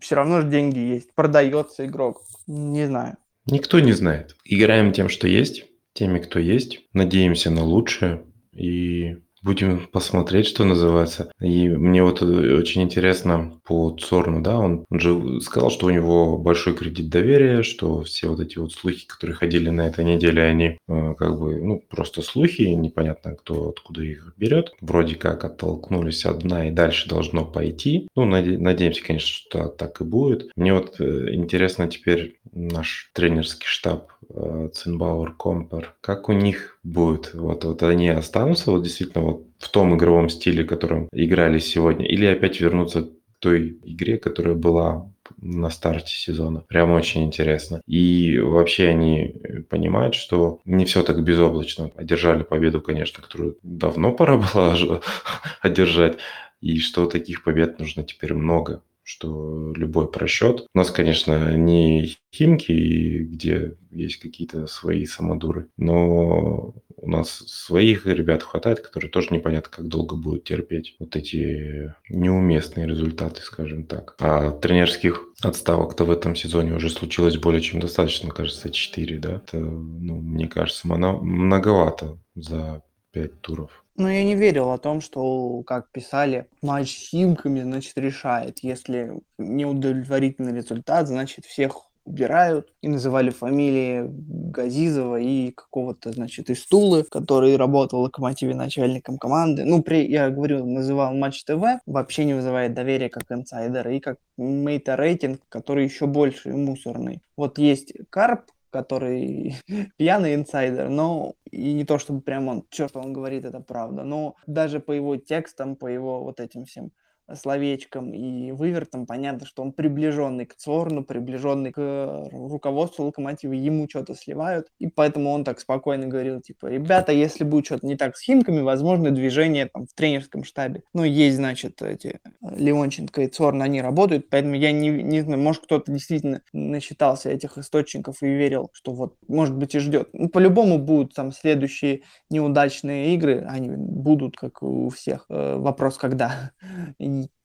все 0.00 0.14
равно 0.14 0.40
же 0.40 0.48
деньги 0.48 0.78
есть, 0.78 1.14
продается 1.14 1.84
игрок, 1.84 2.22
не 2.46 2.86
знаю. 2.86 3.16
Никто 3.46 3.80
не 3.80 3.92
знает. 3.92 4.36
Играем 4.44 4.92
тем, 4.92 5.08
что 5.08 5.26
есть, 5.26 5.64
теми, 5.92 6.18
кто 6.18 6.38
есть. 6.38 6.80
Надеемся 6.92 7.50
на 7.50 7.64
лучшее. 7.64 8.24
И 8.52 9.16
Будем 9.42 9.88
посмотреть, 9.88 10.46
что 10.46 10.64
называется. 10.64 11.32
И 11.40 11.68
мне 11.68 12.04
вот 12.04 12.22
э, 12.22 12.56
очень 12.56 12.82
интересно 12.82 13.60
по 13.64 13.90
Цорну, 13.98 14.40
да, 14.40 14.58
он, 14.58 14.84
он 14.88 15.00
же 15.00 15.40
сказал, 15.40 15.70
что 15.70 15.86
у 15.86 15.90
него 15.90 16.38
большой 16.38 16.74
кредит 16.74 17.08
доверия, 17.08 17.64
что 17.64 18.02
все 18.02 18.28
вот 18.28 18.38
эти 18.40 18.58
вот 18.58 18.72
слухи, 18.72 19.06
которые 19.06 19.34
ходили 19.34 19.68
на 19.70 19.88
этой 19.88 20.04
неделе, 20.04 20.42
они 20.42 20.78
э, 20.86 21.14
как 21.18 21.40
бы, 21.40 21.56
ну, 21.56 21.82
просто 21.88 22.22
слухи, 22.22 22.62
непонятно, 22.62 23.34
кто 23.34 23.70
откуда 23.70 24.02
их 24.02 24.32
берет. 24.36 24.72
Вроде 24.80 25.16
как 25.16 25.44
оттолкнулись 25.44 26.24
от 26.24 26.40
дна 26.40 26.68
и 26.68 26.70
дальше 26.70 27.08
должно 27.08 27.44
пойти. 27.44 28.08
Ну, 28.14 28.24
наде- 28.24 28.58
надеемся, 28.58 29.04
конечно, 29.04 29.28
что 29.28 29.68
так 29.68 30.00
и 30.00 30.04
будет. 30.04 30.52
Мне 30.54 30.72
вот 30.72 31.00
э, 31.00 31.34
интересно 31.34 31.88
теперь 31.88 32.38
наш 32.52 33.10
тренерский 33.12 33.66
штаб 33.66 34.12
э, 34.28 34.68
Цинбауэр, 34.72 35.32
Компер, 35.32 35.94
как 36.00 36.28
у 36.28 36.32
них 36.32 36.71
будет? 36.82 37.34
Вот, 37.34 37.64
вот 37.64 37.82
они 37.82 38.08
останутся 38.08 38.70
вот 38.70 38.82
действительно 38.82 39.24
вот 39.24 39.46
в 39.58 39.68
том 39.68 39.96
игровом 39.96 40.28
стиле, 40.28 40.64
которым 40.64 41.08
играли 41.12 41.58
сегодня, 41.58 42.06
или 42.06 42.26
опять 42.26 42.60
вернуться 42.60 43.02
к 43.02 43.08
той 43.38 43.78
игре, 43.84 44.18
которая 44.18 44.54
была 44.54 45.10
на 45.38 45.70
старте 45.70 46.14
сезона. 46.14 46.60
Прям 46.68 46.92
очень 46.92 47.24
интересно. 47.24 47.82
И 47.86 48.38
вообще 48.38 48.88
они 48.88 49.34
понимают, 49.68 50.14
что 50.14 50.60
не 50.64 50.84
все 50.84 51.02
так 51.02 51.22
безоблачно. 51.22 51.90
Одержали 51.96 52.42
победу, 52.42 52.80
конечно, 52.80 53.22
которую 53.22 53.58
давно 53.62 54.12
пора 54.12 54.36
было 54.36 55.00
одержать. 55.60 56.18
И 56.60 56.78
что 56.78 57.06
таких 57.06 57.42
побед 57.42 57.80
нужно 57.80 58.04
теперь 58.04 58.34
много 58.34 58.82
что 59.04 59.72
любой 59.74 60.10
просчет. 60.10 60.66
У 60.74 60.78
нас, 60.78 60.90
конечно, 60.90 61.56
не 61.56 62.16
Химки, 62.34 63.24
где 63.24 63.74
есть 63.90 64.16
какие-то 64.16 64.66
свои 64.66 65.04
самодуры, 65.06 65.68
но 65.76 66.74
у 66.96 67.10
нас 67.10 67.28
своих 67.30 68.06
ребят 68.06 68.42
хватает, 68.42 68.80
которые 68.80 69.10
тоже 69.10 69.28
непонятно, 69.32 69.70
как 69.70 69.86
долго 69.86 70.16
будут 70.16 70.44
терпеть 70.44 70.96
вот 70.98 71.14
эти 71.16 71.94
неуместные 72.08 72.86
результаты, 72.86 73.42
скажем 73.42 73.84
так. 73.84 74.14
А 74.18 74.50
тренерских 74.50 75.26
отставок-то 75.42 76.04
в 76.04 76.10
этом 76.10 76.34
сезоне 76.36 76.74
уже 76.74 76.88
случилось 76.88 77.36
более 77.36 77.60
чем 77.60 77.80
достаточно, 77.80 78.30
кажется, 78.30 78.70
4, 78.70 79.18
да? 79.18 79.32
Это, 79.32 79.58
ну, 79.58 80.20
мне 80.20 80.48
кажется, 80.48 80.86
многовато 80.86 82.18
за 82.34 82.82
пять 83.10 83.40
туров. 83.40 83.81
Но 83.96 84.10
я 84.10 84.24
не 84.24 84.34
верил 84.34 84.70
о 84.70 84.78
том, 84.78 85.00
что, 85.00 85.62
как 85.64 85.90
писали, 85.90 86.46
матч 86.62 86.90
с 86.96 87.10
Химками, 87.10 87.62
значит, 87.62 87.96
решает. 87.98 88.60
Если 88.60 89.12
неудовлетворительный 89.38 90.54
результат, 90.54 91.08
значит, 91.08 91.44
всех 91.44 91.92
убирают 92.04 92.72
и 92.80 92.88
называли 92.88 93.30
фамилии 93.30 94.04
Газизова 94.08 95.20
и 95.20 95.52
какого-то, 95.52 96.12
значит, 96.12 96.50
из 96.50 96.66
Тулы, 96.66 97.04
который 97.04 97.56
работал 97.56 98.00
в 98.00 98.02
Локомотиве 98.04 98.54
начальником 98.54 99.18
команды. 99.18 99.64
Ну, 99.64 99.82
при, 99.82 100.08
я 100.10 100.30
говорю, 100.30 100.64
называл 100.64 101.14
Матч 101.14 101.44
ТВ, 101.44 101.62
вообще 101.86 102.24
не 102.24 102.34
вызывает 102.34 102.74
доверия 102.74 103.08
как 103.08 103.30
инсайдер 103.30 103.88
и 103.88 104.00
как 104.00 104.16
мейта 104.36 104.96
рейтинг, 104.96 105.40
который 105.48 105.84
еще 105.84 106.06
больше 106.06 106.50
мусорный. 106.50 107.20
Вот 107.36 107.58
есть 107.58 107.92
Карп, 108.10 108.50
который 108.72 109.56
пьяный 109.96 110.34
инсайдер, 110.34 110.88
но 110.88 111.34
и 111.50 111.72
не 111.72 111.84
то 111.84 111.98
чтобы 111.98 112.22
прям 112.22 112.48
он, 112.48 112.64
черт, 112.70 112.96
он 112.96 113.12
говорит, 113.12 113.44
это 113.44 113.60
правда, 113.60 114.02
но 114.02 114.34
даже 114.46 114.80
по 114.80 114.92
его 114.92 115.16
текстам, 115.16 115.76
по 115.76 115.86
его 115.86 116.24
вот 116.24 116.40
этим 116.40 116.64
всем 116.64 116.90
словечком 117.36 118.12
и 118.12 118.52
вывертом, 118.52 119.06
понятно, 119.06 119.46
что 119.46 119.62
он 119.62 119.72
приближенный 119.72 120.46
к 120.46 120.54
Цорну, 120.54 121.04
приближенный 121.04 121.72
к 121.72 122.28
руководству 122.32 123.06
Локомотива, 123.06 123.52
ему 123.52 123.88
что-то 123.88 124.14
сливают, 124.14 124.68
и 124.78 124.88
поэтому 124.88 125.30
он 125.30 125.44
так 125.44 125.60
спокойно 125.60 126.06
говорил, 126.06 126.40
типа, 126.40 126.66
ребята, 126.66 127.12
если 127.12 127.44
будет 127.44 127.66
что-то 127.66 127.86
не 127.86 127.96
так 127.96 128.16
с 128.16 128.22
Химками, 128.22 128.60
возможно, 128.60 129.10
движение 129.10 129.66
там 129.66 129.86
в 129.86 129.94
тренерском 129.94 130.44
штабе. 130.44 130.82
Ну, 130.94 131.04
есть, 131.04 131.36
значит, 131.36 131.80
эти 131.82 132.20
Леонченко 132.42 133.22
и 133.22 133.28
Цорн, 133.28 133.62
они 133.62 133.80
работают, 133.82 134.28
поэтому 134.30 134.54
я 134.54 134.72
не, 134.72 134.90
не 134.90 135.20
знаю, 135.22 135.40
может, 135.40 135.64
кто-то 135.64 135.90
действительно 135.92 136.42
насчитался 136.52 137.30
этих 137.30 137.58
источников 137.58 138.22
и 138.22 138.26
верил, 138.26 138.70
что 138.72 138.92
вот, 138.92 139.16
может 139.28 139.56
быть, 139.56 139.74
и 139.74 139.78
ждет. 139.78 140.08
Ну, 140.12 140.28
по-любому 140.28 140.78
будут 140.78 141.14
там 141.14 141.32
следующие 141.32 142.02
неудачные 142.30 143.14
игры, 143.14 143.44
они 143.48 143.70
будут, 143.70 144.36
как 144.36 144.62
у 144.62 144.88
всех. 144.90 145.26
Э, 145.28 145.56
вопрос, 145.56 145.96
когда 145.96 146.52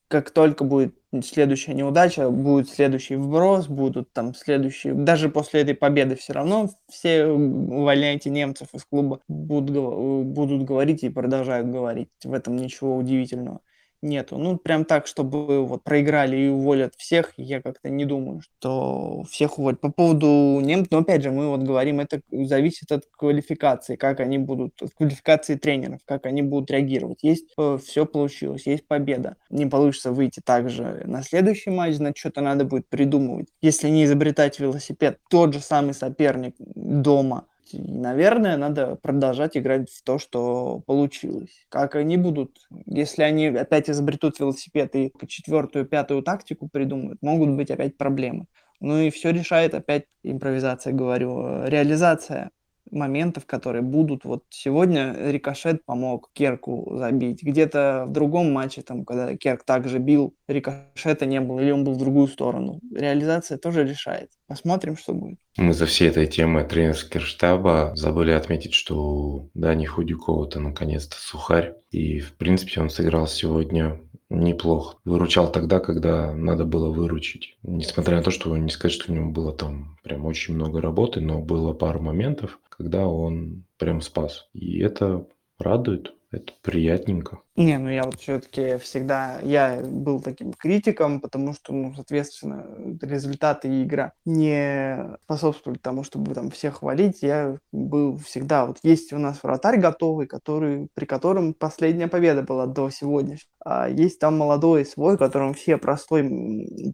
как 0.07 0.31
только 0.31 0.63
будет 0.63 0.95
следующая 1.23 1.73
неудача, 1.73 2.29
будет 2.29 2.69
следующий 2.69 3.15
вброс, 3.15 3.67
будут 3.67 4.13
там 4.13 4.33
следующие... 4.33 4.93
Даже 4.93 5.29
после 5.29 5.61
этой 5.61 5.75
победы 5.75 6.15
все 6.15 6.33
равно 6.33 6.69
все 6.89 7.25
увольняйте 7.25 8.29
немцев 8.29 8.69
из 8.73 8.85
клуба 8.85 9.21
будут, 9.27 9.75
будут 10.27 10.63
говорить 10.63 11.03
и 11.03 11.09
продолжают 11.09 11.67
говорить. 11.67 12.09
В 12.23 12.33
этом 12.33 12.55
ничего 12.55 12.95
удивительного 12.95 13.61
нету. 14.01 14.37
Ну, 14.37 14.57
прям 14.57 14.85
так, 14.85 15.07
чтобы 15.07 15.65
вот 15.65 15.83
проиграли 15.83 16.37
и 16.37 16.47
уволят 16.49 16.93
всех, 16.97 17.33
я 17.37 17.61
как-то 17.61 17.89
не 17.89 18.05
думаю, 18.05 18.41
что 18.41 19.23
всех 19.29 19.59
уволят. 19.59 19.81
По 19.81 19.91
поводу 19.91 20.59
немцев, 20.61 20.91
но 20.91 20.99
опять 20.99 21.23
же, 21.23 21.31
мы 21.31 21.49
вот 21.49 21.61
говорим, 21.61 21.99
это 21.99 22.21
зависит 22.31 22.91
от 22.91 23.03
квалификации, 23.17 23.95
как 23.95 24.19
они 24.19 24.37
будут, 24.37 24.81
от 24.81 24.93
квалификации 24.93 25.55
тренеров, 25.55 25.99
как 26.05 26.25
они 26.25 26.41
будут 26.41 26.71
реагировать. 26.71 27.19
Есть 27.23 27.53
э, 27.57 27.77
все 27.83 28.05
получилось, 28.05 28.65
есть 28.65 28.87
победа. 28.87 29.37
Не 29.49 29.65
получится 29.65 30.11
выйти 30.11 30.41
также 30.43 31.03
на 31.05 31.23
следующий 31.23 31.69
матч, 31.69 31.95
значит, 31.95 32.17
что-то 32.17 32.41
надо 32.41 32.65
будет 32.65 32.87
придумывать. 32.89 33.47
Если 33.61 33.89
не 33.89 34.05
изобретать 34.05 34.59
велосипед, 34.59 35.19
тот 35.29 35.53
же 35.53 35.59
самый 35.59 35.93
соперник 35.93 36.55
дома– 36.57 37.45
и, 37.73 37.81
наверное, 37.81 38.57
надо 38.57 38.95
продолжать 38.95 39.57
играть 39.57 39.89
в 39.91 40.03
то, 40.03 40.19
что 40.19 40.81
получилось. 40.85 41.65
Как 41.69 41.95
они 41.95 42.17
будут, 42.17 42.57
если 42.85 43.23
они 43.23 43.47
опять 43.47 43.89
изобретут 43.89 44.39
велосипед 44.39 44.95
и 44.95 45.11
четвертую, 45.27 45.85
пятую 45.85 46.21
тактику 46.23 46.69
придумают, 46.71 47.21
могут 47.21 47.49
быть 47.51 47.71
опять 47.71 47.97
проблемы. 47.97 48.45
Ну 48.79 48.99
и 48.99 49.09
все 49.09 49.31
решает 49.31 49.73
опять 49.73 50.05
импровизация, 50.23 50.93
говорю, 50.93 51.65
реализация 51.65 52.51
моментов, 52.91 53.45
которые 53.45 53.81
будут. 53.81 54.23
Вот 54.25 54.43
сегодня 54.49 55.13
Рикошет 55.17 55.83
помог 55.85 56.29
Керку 56.33 56.95
забить. 56.97 57.43
Где-то 57.43 58.05
в 58.07 58.11
другом 58.11 58.51
матче, 58.51 58.81
там, 58.81 59.05
когда 59.05 59.35
Керк 59.35 59.63
также 59.63 59.99
бил, 59.99 60.35
Рикошета 60.47 61.25
не 61.25 61.41
было, 61.41 61.59
или 61.59 61.71
он 61.71 61.83
был 61.83 61.93
в 61.93 61.97
другую 61.97 62.27
сторону. 62.27 62.79
Реализация 62.93 63.57
тоже 63.57 63.83
решает. 63.83 64.29
Посмотрим, 64.47 64.95
что 64.95 65.13
будет. 65.13 65.39
Мы 65.57 65.73
за 65.73 65.85
всей 65.85 66.07
этой 66.07 66.25
темой 66.25 66.63
тренерского 66.63 67.21
штаба 67.21 67.91
забыли 67.95 68.31
отметить, 68.31 68.73
что 68.73 69.49
Дани 69.53 69.85
Худякова-то 69.85 70.61
наконец-то 70.61 71.17
сухарь. 71.17 71.75
И, 71.91 72.19
в 72.19 72.33
принципе, 72.33 72.79
он 72.79 72.89
сыграл 72.89 73.27
сегодня 73.27 73.99
неплохо. 74.29 74.97
Выручал 75.03 75.51
тогда, 75.51 75.79
когда 75.79 76.33
надо 76.33 76.63
было 76.63 76.89
выручить. 76.89 77.57
Несмотря 77.63 78.17
на 78.17 78.23
то, 78.23 78.31
что 78.31 78.55
не 78.55 78.69
сказать, 78.69 78.93
что 78.95 79.11
у 79.11 79.15
него 79.15 79.31
было 79.31 79.53
там 79.53 79.97
прям 80.03 80.25
очень 80.25 80.55
много 80.55 80.81
работы, 80.81 81.19
но 81.19 81.41
было 81.41 81.73
пару 81.73 82.01
моментов, 82.01 82.59
когда 82.69 83.05
он 83.05 83.65
прям 83.77 84.01
спас. 84.01 84.47
И 84.53 84.79
это 84.79 85.27
радует, 85.59 86.13
это 86.31 86.53
приятненько. 86.61 87.41
Не, 87.57 87.79
ну 87.79 87.89
я 87.89 88.03
вот 88.03 88.19
все-таки 88.21 88.77
всегда, 88.77 89.39
я 89.41 89.81
был 89.83 90.21
таким 90.21 90.53
критиком, 90.53 91.19
потому 91.19 91.53
что, 91.53 91.73
ну, 91.73 91.91
соответственно, 91.95 92.67
результаты 93.01 93.67
и 93.67 93.83
игра 93.83 94.13
не 94.25 95.17
способствовали 95.23 95.79
тому, 95.79 96.03
чтобы 96.03 96.35
там 96.35 96.51
всех 96.51 96.75
хвалить. 96.77 97.23
Я 97.23 97.57
был 97.71 98.17
всегда, 98.19 98.67
вот 98.67 98.77
есть 98.83 99.11
у 99.11 99.17
нас 99.17 99.41
вратарь 99.41 99.79
готовый, 99.79 100.27
который, 100.27 100.87
при 100.93 101.05
котором 101.05 101.55
последняя 101.55 102.07
победа 102.07 102.43
была 102.43 102.67
до 102.67 102.91
сегодняшнего. 102.91 103.49
А 103.65 103.89
есть 103.89 104.19
там 104.19 104.37
молодой 104.37 104.85
свой, 104.85 105.17
которым 105.17 105.53
все 105.55 105.77
простой, 105.77 106.29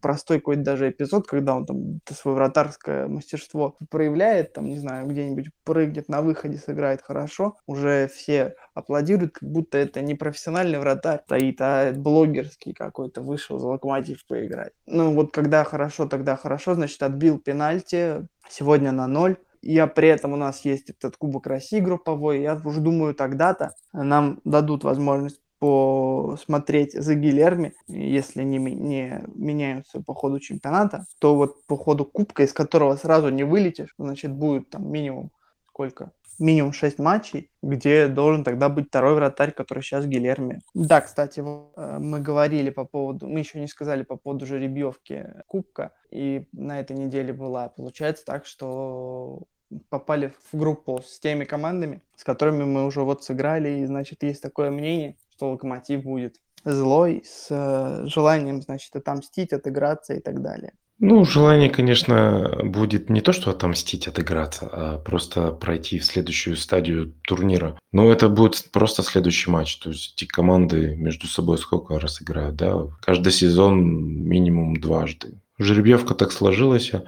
простой 0.01 0.39
какой-то 0.39 0.63
даже 0.63 0.89
эпизод, 0.89 1.27
когда 1.27 1.55
он 1.55 1.65
там 1.65 1.99
свое 2.17 2.35
вратарское 2.35 3.07
мастерство 3.07 3.75
проявляет, 3.91 4.53
там, 4.53 4.65
не 4.65 4.79
знаю, 4.79 5.07
где-нибудь 5.07 5.49
прыгнет 5.65 6.07
на 6.09 6.21
выходе, 6.21 6.57
сыграет 6.57 7.01
хорошо, 7.03 7.57
уже 7.67 8.07
все 8.07 8.55
аплодируют, 8.73 9.33
как 9.33 9.47
будто 9.49 9.77
это 9.77 10.01
не 10.01 10.15
профессионал 10.15 10.52
профессиональный 10.53 10.79
вратарь 10.79 11.21
стоит, 11.25 11.61
а 11.61 11.91
блогерский 11.93 12.73
какой-то 12.73 13.21
вышел 13.21 13.59
за 13.59 13.67
локомотив 13.67 14.25
поиграть. 14.27 14.73
Ну 14.85 15.13
вот 15.13 15.33
когда 15.33 15.63
хорошо, 15.63 16.07
тогда 16.07 16.35
хорошо, 16.35 16.75
значит 16.75 17.01
отбил 17.01 17.39
пенальти, 17.39 18.27
сегодня 18.49 18.91
на 18.91 19.07
ноль. 19.07 19.37
Я 19.61 19.87
при 19.87 20.09
этом 20.09 20.33
у 20.33 20.35
нас 20.35 20.65
есть 20.65 20.89
этот 20.89 21.15
Кубок 21.17 21.47
России 21.47 21.79
групповой. 21.79 22.41
Я 22.41 22.59
уже 22.63 22.81
думаю, 22.81 23.15
тогда-то 23.15 23.71
нам 23.93 24.39
дадут 24.43 24.83
возможность 24.83 25.39
посмотреть 25.59 26.93
за 26.93 27.15
Гилерми, 27.15 27.73
если 27.87 28.43
не, 28.43 28.57
не 28.57 29.23
меняются 29.33 30.01
по 30.01 30.13
ходу 30.13 30.41
чемпионата, 30.41 31.05
то 31.19 31.35
вот 31.35 31.65
по 31.67 31.77
ходу 31.77 32.03
кубка, 32.03 32.43
из 32.43 32.51
которого 32.51 32.97
сразу 32.97 33.29
не 33.29 33.45
вылетишь, 33.45 33.93
значит, 33.97 34.33
будет 34.33 34.69
там 34.69 34.91
минимум 34.91 35.31
сколько? 35.69 36.11
Минимум 36.39 36.73
6 36.73 36.99
матчей, 36.99 37.49
где 37.61 38.07
должен 38.07 38.43
тогда 38.43 38.69
быть 38.69 38.87
второй 38.87 39.15
вратарь, 39.15 39.51
который 39.51 39.83
сейчас 39.83 40.05
Гилерми. 40.05 40.61
Да, 40.73 41.01
кстати, 41.01 41.39
э, 41.39 41.99
мы 41.99 42.19
говорили 42.19 42.69
по 42.69 42.85
поводу, 42.85 43.27
мы 43.27 43.39
еще 43.39 43.59
не 43.59 43.67
сказали 43.67 44.03
по 44.03 44.17
поводу 44.17 44.45
жеребьевки 44.45 45.27
Кубка, 45.47 45.91
и 46.11 46.45
на 46.51 46.79
этой 46.79 46.95
неделе 46.95 47.33
была. 47.33 47.69
Получается 47.69 48.25
так, 48.25 48.45
что 48.45 49.43
попали 49.89 50.33
в 50.51 50.57
группу 50.57 51.01
с 51.05 51.19
теми 51.19 51.45
командами, 51.45 52.01
с 52.15 52.23
которыми 52.23 52.63
мы 52.63 52.85
уже 52.85 53.01
вот 53.01 53.23
сыграли, 53.23 53.79
и, 53.79 53.85
значит, 53.85 54.23
есть 54.23 54.41
такое 54.41 54.69
мнение, 54.69 55.17
что 55.31 55.51
Локомотив 55.51 56.03
будет 56.03 56.37
злой, 56.63 57.23
с 57.25 57.47
э, 57.49 58.07
желанием, 58.07 58.61
значит, 58.61 58.95
отомстить, 58.95 59.53
отыграться 59.53 60.13
и 60.13 60.19
так 60.19 60.41
далее. 60.41 60.73
Ну, 60.99 61.25
желание, 61.25 61.69
конечно, 61.69 62.59
будет 62.63 63.09
не 63.09 63.21
то, 63.21 63.33
что 63.33 63.51
отомстить, 63.51 64.07
отыграться, 64.07 64.69
а 64.71 64.97
просто 64.99 65.51
пройти 65.51 65.99
в 65.99 66.05
следующую 66.05 66.55
стадию 66.55 67.13
турнира. 67.23 67.77
Но 67.91 68.11
это 68.11 68.29
будет 68.29 68.71
просто 68.71 69.03
следующий 69.03 69.49
матч. 69.49 69.77
То 69.77 69.89
есть 69.89 70.13
эти 70.15 70.27
команды 70.27 70.95
между 70.95 71.27
собой 71.27 71.57
сколько 71.57 71.99
раз 71.99 72.21
играют, 72.21 72.55
да? 72.55 72.87
Каждый 73.01 73.31
сезон 73.31 73.83
минимум 73.83 74.77
дважды. 74.77 75.41
Жеребьевка 75.57 76.15
так 76.15 76.31
сложилась, 76.31 76.93
а 76.93 77.03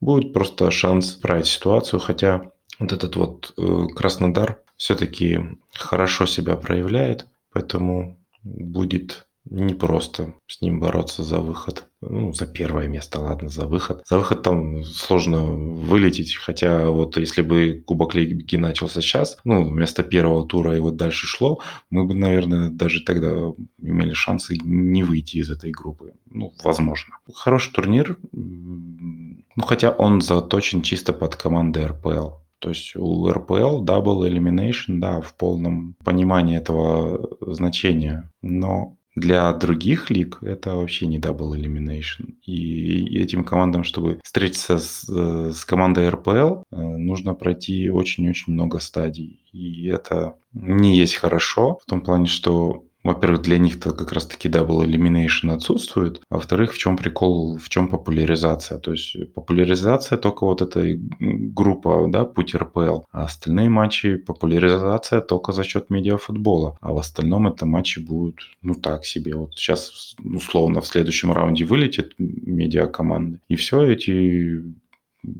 будет 0.00 0.32
просто 0.32 0.70
шанс 0.70 1.12
править 1.12 1.46
ситуацию, 1.46 2.00
хотя 2.00 2.52
вот 2.78 2.92
этот 2.92 3.16
вот 3.16 3.52
э, 3.56 3.86
Краснодар 3.94 4.60
все-таки 4.76 5.40
хорошо 5.74 6.26
себя 6.26 6.56
проявляет, 6.56 7.26
поэтому 7.52 8.18
будет 8.42 9.26
не 9.50 9.74
просто 9.74 10.34
с 10.46 10.60
ним 10.62 10.80
бороться 10.80 11.22
за 11.22 11.40
выход. 11.40 11.86
Ну, 12.00 12.32
за 12.32 12.46
первое 12.46 12.86
место, 12.86 13.20
ладно, 13.20 13.50
за 13.50 13.66
выход. 13.66 14.02
За 14.08 14.16
выход 14.16 14.42
там 14.42 14.84
сложно 14.84 15.42
вылететь, 15.44 16.34
хотя 16.36 16.88
вот 16.88 17.16
если 17.18 17.42
бы 17.42 17.82
Кубок 17.84 18.14
Лиги 18.14 18.56
начался 18.56 19.02
сейчас, 19.02 19.36
ну, 19.44 19.68
вместо 19.68 20.02
первого 20.02 20.46
тура 20.46 20.76
и 20.76 20.80
вот 20.80 20.96
дальше 20.96 21.26
шло, 21.26 21.60
мы 21.90 22.04
бы, 22.04 22.14
наверное, 22.14 22.70
даже 22.70 23.02
тогда 23.02 23.52
имели 23.82 24.14
шансы 24.14 24.56
не 24.62 25.02
выйти 25.02 25.38
из 25.38 25.50
этой 25.50 25.72
группы. 25.72 26.14
Ну, 26.30 26.52
возможно. 26.64 27.16
Хороший 27.34 27.72
турнир, 27.72 28.16
ну, 28.32 29.62
хотя 29.62 29.90
он 29.90 30.20
заточен 30.20 30.82
чисто 30.82 31.12
под 31.12 31.36
команды 31.36 31.86
РПЛ. 31.86 32.30
То 32.60 32.68
есть 32.68 32.94
у 32.94 33.28
РПЛ 33.30 33.82
double 33.82 34.28
elimination, 34.28 34.98
да, 35.00 35.22
в 35.22 35.34
полном 35.34 35.96
понимании 36.04 36.58
этого 36.58 37.30
значения. 37.40 38.30
Но 38.42 38.96
для 39.20 39.52
других 39.52 40.10
лиг 40.10 40.38
это 40.42 40.74
вообще 40.74 41.06
не 41.06 41.18
double 41.18 41.52
elimination. 41.52 42.34
И 42.44 43.18
этим 43.18 43.44
командам, 43.44 43.84
чтобы 43.84 44.20
встретиться 44.24 44.78
с, 44.78 45.08
э, 45.08 45.52
с 45.54 45.64
командой 45.64 46.08
РПЛ, 46.08 46.30
э, 46.30 46.76
нужно 46.76 47.34
пройти 47.34 47.90
очень-очень 47.90 48.52
много 48.52 48.78
стадий. 48.80 49.40
И 49.52 49.86
это 49.86 50.34
не 50.52 50.96
есть 50.96 51.16
хорошо 51.16 51.78
в 51.82 51.88
том 51.88 52.00
плане, 52.00 52.26
что 52.26 52.84
во-первых, 53.02 53.42
для 53.42 53.58
них-то 53.58 53.92
как 53.92 54.12
раз-таки 54.12 54.48
double 54.48 54.84
elimination 54.84 55.52
отсутствует, 55.52 56.20
а 56.28 56.34
во-вторых, 56.36 56.74
в 56.74 56.78
чем 56.78 56.96
прикол, 56.96 57.58
в 57.58 57.68
чем 57.68 57.88
популяризация? 57.88 58.78
То 58.78 58.92
есть 58.92 59.32
популяризация 59.34 60.18
только 60.18 60.44
вот 60.44 60.62
этой 60.62 61.00
группа, 61.18 62.06
да, 62.08 62.24
путь 62.24 62.54
РПЛ, 62.54 63.00
а 63.12 63.24
остальные 63.24 63.68
матчи 63.70 64.16
популяризация 64.16 65.20
только 65.20 65.52
за 65.52 65.64
счет 65.64 65.90
медиафутбола, 65.90 66.76
а 66.80 66.92
в 66.92 66.98
остальном 66.98 67.48
это 67.48 67.66
матчи 67.66 68.00
будут, 68.00 68.40
ну 68.62 68.74
так 68.74 69.04
себе. 69.04 69.34
Вот 69.34 69.54
сейчас 69.54 70.14
условно 70.22 70.80
в 70.80 70.86
следующем 70.86 71.32
раунде 71.32 71.64
вылетит 71.64 72.14
медиа 72.18 72.86
команды, 72.86 73.40
и 73.48 73.56
все 73.56 73.82
эти 73.82 74.62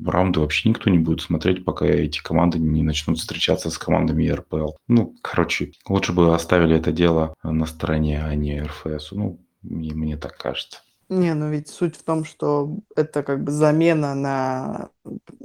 раунды 0.05 0.39
вообще 0.39 0.69
никто 0.69 0.89
не 0.89 0.99
будет 0.99 1.21
смотреть, 1.21 1.65
пока 1.65 1.85
эти 1.85 2.21
команды 2.21 2.59
не 2.59 2.83
начнут 2.83 3.17
встречаться 3.19 3.69
с 3.69 3.77
командами 3.77 4.29
РПЛ. 4.29 4.71
Ну, 4.87 5.15
короче, 5.21 5.71
лучше 5.87 6.13
бы 6.13 6.33
оставили 6.33 6.77
это 6.77 6.91
дело 6.91 7.35
на 7.43 7.65
стороне, 7.65 8.23
а 8.23 8.33
не 8.35 8.61
РФС. 8.61 9.11
Ну, 9.11 9.39
мне, 9.61 9.93
мне 9.93 10.17
так 10.17 10.37
кажется. 10.37 10.79
Не, 11.11 11.33
ну 11.33 11.49
ведь 11.49 11.67
суть 11.67 11.97
в 11.97 12.03
том, 12.03 12.23
что 12.23 12.77
это 12.95 13.21
как 13.21 13.43
бы 13.43 13.51
замена 13.51 14.15
на... 14.15 14.89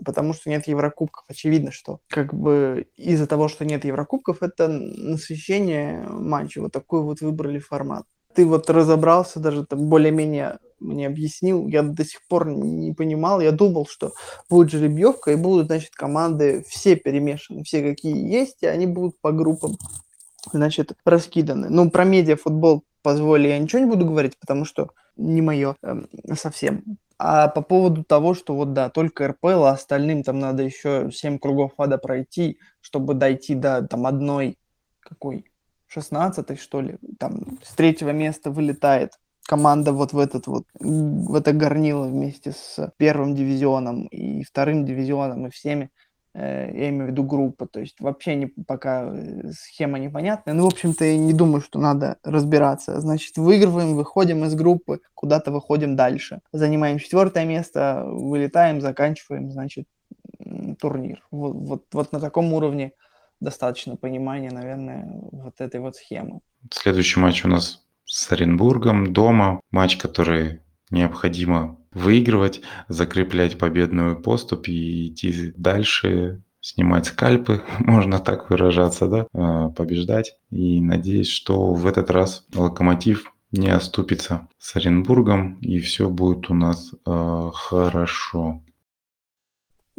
Потому 0.05 0.32
что 0.32 0.49
нет 0.49 0.68
Еврокубков. 0.68 1.24
Очевидно, 1.28 1.72
что 1.72 1.99
как 2.09 2.32
бы 2.32 2.87
из-за 2.97 3.26
того, 3.26 3.49
что 3.49 3.64
нет 3.64 3.84
Еврокубков, 3.84 4.45
это 4.45 4.68
насыщение 4.68 6.07
матча. 6.09 6.61
Вот 6.61 6.70
такой 6.70 7.03
вот 7.03 7.20
выбрали 7.20 7.59
формат. 7.59 8.05
Ты 8.32 8.47
вот 8.47 8.70
разобрался 8.70 9.41
даже 9.41 9.66
там 9.66 9.89
более-менее 9.89 10.61
мне 10.87 11.07
объяснил, 11.07 11.66
я 11.68 11.82
до 11.82 12.05
сих 12.05 12.26
пор 12.28 12.49
не 12.49 12.93
понимал, 12.93 13.41
я 13.41 13.53
думал, 13.53 13.87
что 13.87 14.12
будет 14.49 14.70
жеребьевка 14.70 15.32
и 15.32 15.37
будут, 15.37 15.66
значит, 15.66 15.91
команды 15.95 16.64
все 16.68 16.97
перемешаны, 16.97 17.64
все 17.64 17.82
какие 17.82 18.16
есть, 18.16 18.62
и 18.62 18.66
они 18.66 18.87
будут 18.87 19.20
по 19.20 19.32
группам, 19.32 19.76
значит, 20.53 20.93
раскиданы. 21.05 21.68
Ну, 21.68 21.91
про 21.91 22.05
медиафутбол 22.05 22.84
позволю 23.03 23.49
я 23.49 23.59
ничего 23.59 23.80
не 23.80 23.91
буду 23.91 24.07
говорить, 24.07 24.39
потому 24.39 24.64
что 24.64 24.91
не 25.16 25.43
мое 25.43 25.76
э, 25.82 25.95
совсем. 26.34 26.82
А 27.18 27.49
по 27.49 27.62
поводу 27.62 28.05
того, 28.05 28.34
что 28.34 28.55
вот 28.55 28.72
да, 28.72 28.91
только 28.91 29.28
РПЛ, 29.28 29.64
а 29.64 29.70
остальным 29.70 30.22
там 30.22 30.39
надо 30.39 30.62
еще 30.62 31.11
7 31.11 31.39
кругов 31.39 31.72
ада 31.78 31.99
пройти, 31.99 32.59
чтобы 32.80 33.14
дойти 33.14 33.55
до 33.55 33.87
там 33.87 34.07
одной, 34.07 34.59
какой, 35.01 35.51
16 35.87 36.61
что 36.61 36.80
ли, 36.80 36.99
там 37.18 37.59
с 37.62 37.74
третьего 37.74 38.11
места 38.11 38.51
вылетает 38.51 39.12
команда 39.47 39.93
вот 39.93 40.13
в 40.13 40.19
этот 40.19 40.47
вот, 40.47 40.65
в 40.79 41.35
это 41.35 41.53
горнило 41.53 42.07
вместе 42.07 42.53
с 42.53 42.93
первым 42.97 43.35
дивизионом 43.35 44.07
и 44.07 44.43
вторым 44.43 44.85
дивизионом 44.85 45.47
и 45.47 45.51
всеми, 45.51 45.91
э, 46.35 46.71
я 46.75 46.89
имею 46.91 47.07
в 47.07 47.11
виду 47.11 47.23
группа, 47.23 47.67
то 47.67 47.81
есть 47.81 48.01
вообще 48.01 48.35
не, 48.35 48.47
пока 48.47 49.05
э, 49.05 49.53
схема 49.53 49.99
непонятная, 49.99 50.55
ну, 50.55 50.65
в 50.65 50.67
общем-то, 50.67 51.05
я 51.05 51.17
не 51.17 51.33
думаю, 51.33 51.61
что 51.61 51.79
надо 51.79 52.19
разбираться, 52.23 53.01
значит, 53.01 53.37
выигрываем, 53.37 53.95
выходим 53.95 54.45
из 54.45 54.55
группы, 54.55 55.01
куда-то 55.15 55.53
выходим 55.53 55.97
дальше, 55.97 56.41
занимаем 56.53 56.99
четвертое 56.99 57.45
место, 57.45 58.05
вылетаем, 58.07 58.81
заканчиваем, 58.81 59.51
значит, 59.53 59.87
турнир. 60.79 61.25
Вот, 61.31 61.55
вот, 61.55 61.85
вот 61.93 62.13
на 62.13 62.21
таком 62.21 62.53
уровне 62.53 62.93
достаточно 63.41 63.97
понимания, 63.97 64.51
наверное, 64.51 65.09
вот 65.33 65.61
этой 65.61 65.81
вот 65.81 65.97
схемы. 65.97 66.41
Следующий 66.71 67.21
матч 67.21 67.45
у 67.45 67.49
нас 67.49 67.86
с 68.07 68.33
Оренбургом 68.33 69.13
дома. 69.13 69.61
Матч, 69.71 69.97
который 69.97 70.61
необходимо 70.91 71.79
выигрывать, 71.93 72.63
закреплять 72.89 73.59
победную 73.59 74.21
поступь 74.21 74.69
и 74.69 75.09
идти 75.09 75.53
дальше, 75.57 76.43
снимать 76.61 77.07
скальпы, 77.07 77.63
можно 77.79 78.19
так 78.19 78.51
выражаться, 78.51 79.07
да, 79.07 79.27
а, 79.33 79.71
побеждать. 79.71 80.37
И 80.51 80.81
надеюсь, 80.81 81.29
что 81.29 81.75
в 81.75 81.87
этот 81.87 82.11
раз 82.11 82.45
Локомотив 82.55 83.33
не 83.53 83.69
оступится 83.69 84.49
с 84.59 84.77
Оренбургом, 84.77 85.55
и 85.61 85.79
все 85.79 86.09
будет 86.11 86.51
у 86.51 86.55
нас 86.55 86.93
э, 87.07 87.51
хорошо. 87.55 88.63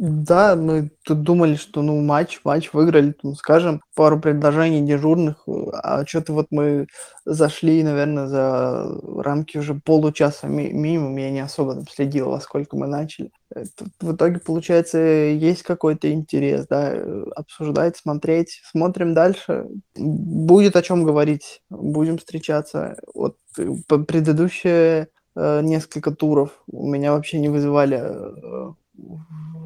Да, 0.00 0.54
мы 0.54 0.90
тут 1.04 1.22
думали, 1.24 1.56
что 1.56 1.82
ну 1.82 2.00
матч, 2.00 2.40
матч 2.44 2.72
выиграли, 2.72 3.16
ну, 3.24 3.34
скажем, 3.34 3.80
пару 3.96 4.20
предложений 4.20 4.86
дежурных, 4.86 5.42
а 5.72 6.06
что-то 6.06 6.34
вот 6.34 6.46
мы 6.50 6.86
зашли, 7.24 7.82
наверное, 7.82 8.28
за 8.28 8.86
рамки 9.20 9.58
уже 9.58 9.74
получаса 9.74 10.46
ми- 10.46 10.72
минимум, 10.72 11.16
я 11.16 11.30
не 11.32 11.40
особо 11.40 11.74
там 11.74 11.88
следил, 11.88 12.30
во 12.30 12.40
сколько 12.40 12.76
мы 12.76 12.86
начали. 12.86 13.32
Э, 13.52 13.64
тут 13.76 13.88
в 14.00 14.14
итоге, 14.14 14.38
получается, 14.38 14.98
есть 14.98 15.64
какой-то 15.64 16.12
интерес, 16.12 16.68
да, 16.68 16.92
обсуждать, 17.34 17.96
смотреть, 17.96 18.60
смотрим 18.70 19.14
дальше, 19.14 19.66
будет 19.96 20.76
о 20.76 20.82
чем 20.82 21.02
говорить, 21.02 21.60
будем 21.70 22.18
встречаться. 22.18 22.96
Вот 23.14 23.36
э, 23.58 23.64
предыдущие 24.06 25.08
э, 25.34 25.60
несколько 25.62 26.12
туров 26.12 26.50
у 26.70 26.86
меня 26.88 27.12
вообще 27.14 27.40
не 27.40 27.48
вызывали 27.48 27.98
э, 28.00 28.72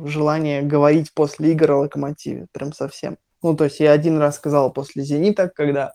желание 0.04 0.62
говорить 0.62 1.12
после 1.14 1.52
игр 1.52 1.72
о 1.72 1.78
Локомотиве, 1.78 2.46
прям 2.52 2.72
совсем. 2.72 3.18
Ну, 3.42 3.56
то 3.56 3.64
есть 3.64 3.80
я 3.80 3.92
один 3.92 4.18
раз 4.18 4.36
сказал 4.36 4.72
после 4.72 5.02
Зенита, 5.02 5.48
когда 5.48 5.92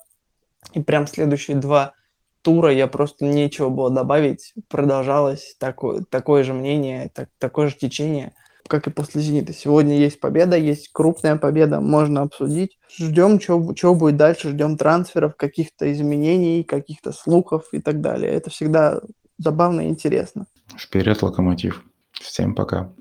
и 0.73 0.81
прям 0.81 1.07
следующие 1.07 1.57
два 1.57 1.93
тура 2.41 2.71
я 2.71 2.87
просто 2.87 3.25
нечего 3.25 3.69
было 3.69 3.89
добавить, 3.89 4.53
продолжалось 4.69 5.55
такое, 5.59 6.03
такое 6.09 6.43
же 6.43 6.53
мнение, 6.53 7.09
так, 7.13 7.29
такое 7.39 7.67
же 7.67 7.75
течение, 7.75 8.33
как 8.67 8.87
и 8.87 8.91
после 8.91 9.21
Зенита. 9.21 9.53
Сегодня 9.53 9.97
есть 9.97 10.19
победа, 10.19 10.57
есть 10.57 10.89
крупная 10.91 11.37
победа, 11.37 11.79
можно 11.79 12.21
обсудить. 12.21 12.77
Ждем, 12.97 13.39
что 13.39 13.95
будет 13.95 14.17
дальше, 14.17 14.49
ждем 14.49 14.77
трансферов, 14.77 15.35
каких-то 15.35 15.91
изменений, 15.91 16.63
каких-то 16.63 17.11
слухов 17.11 17.65
и 17.71 17.81
так 17.81 18.01
далее. 18.01 18.31
Это 18.31 18.49
всегда 18.49 19.01
забавно 19.37 19.81
и 19.81 19.89
интересно. 19.89 20.47
Вперед, 20.77 21.21
Локомотив. 21.21 21.83
Всем 22.11 22.55
пока. 22.55 22.91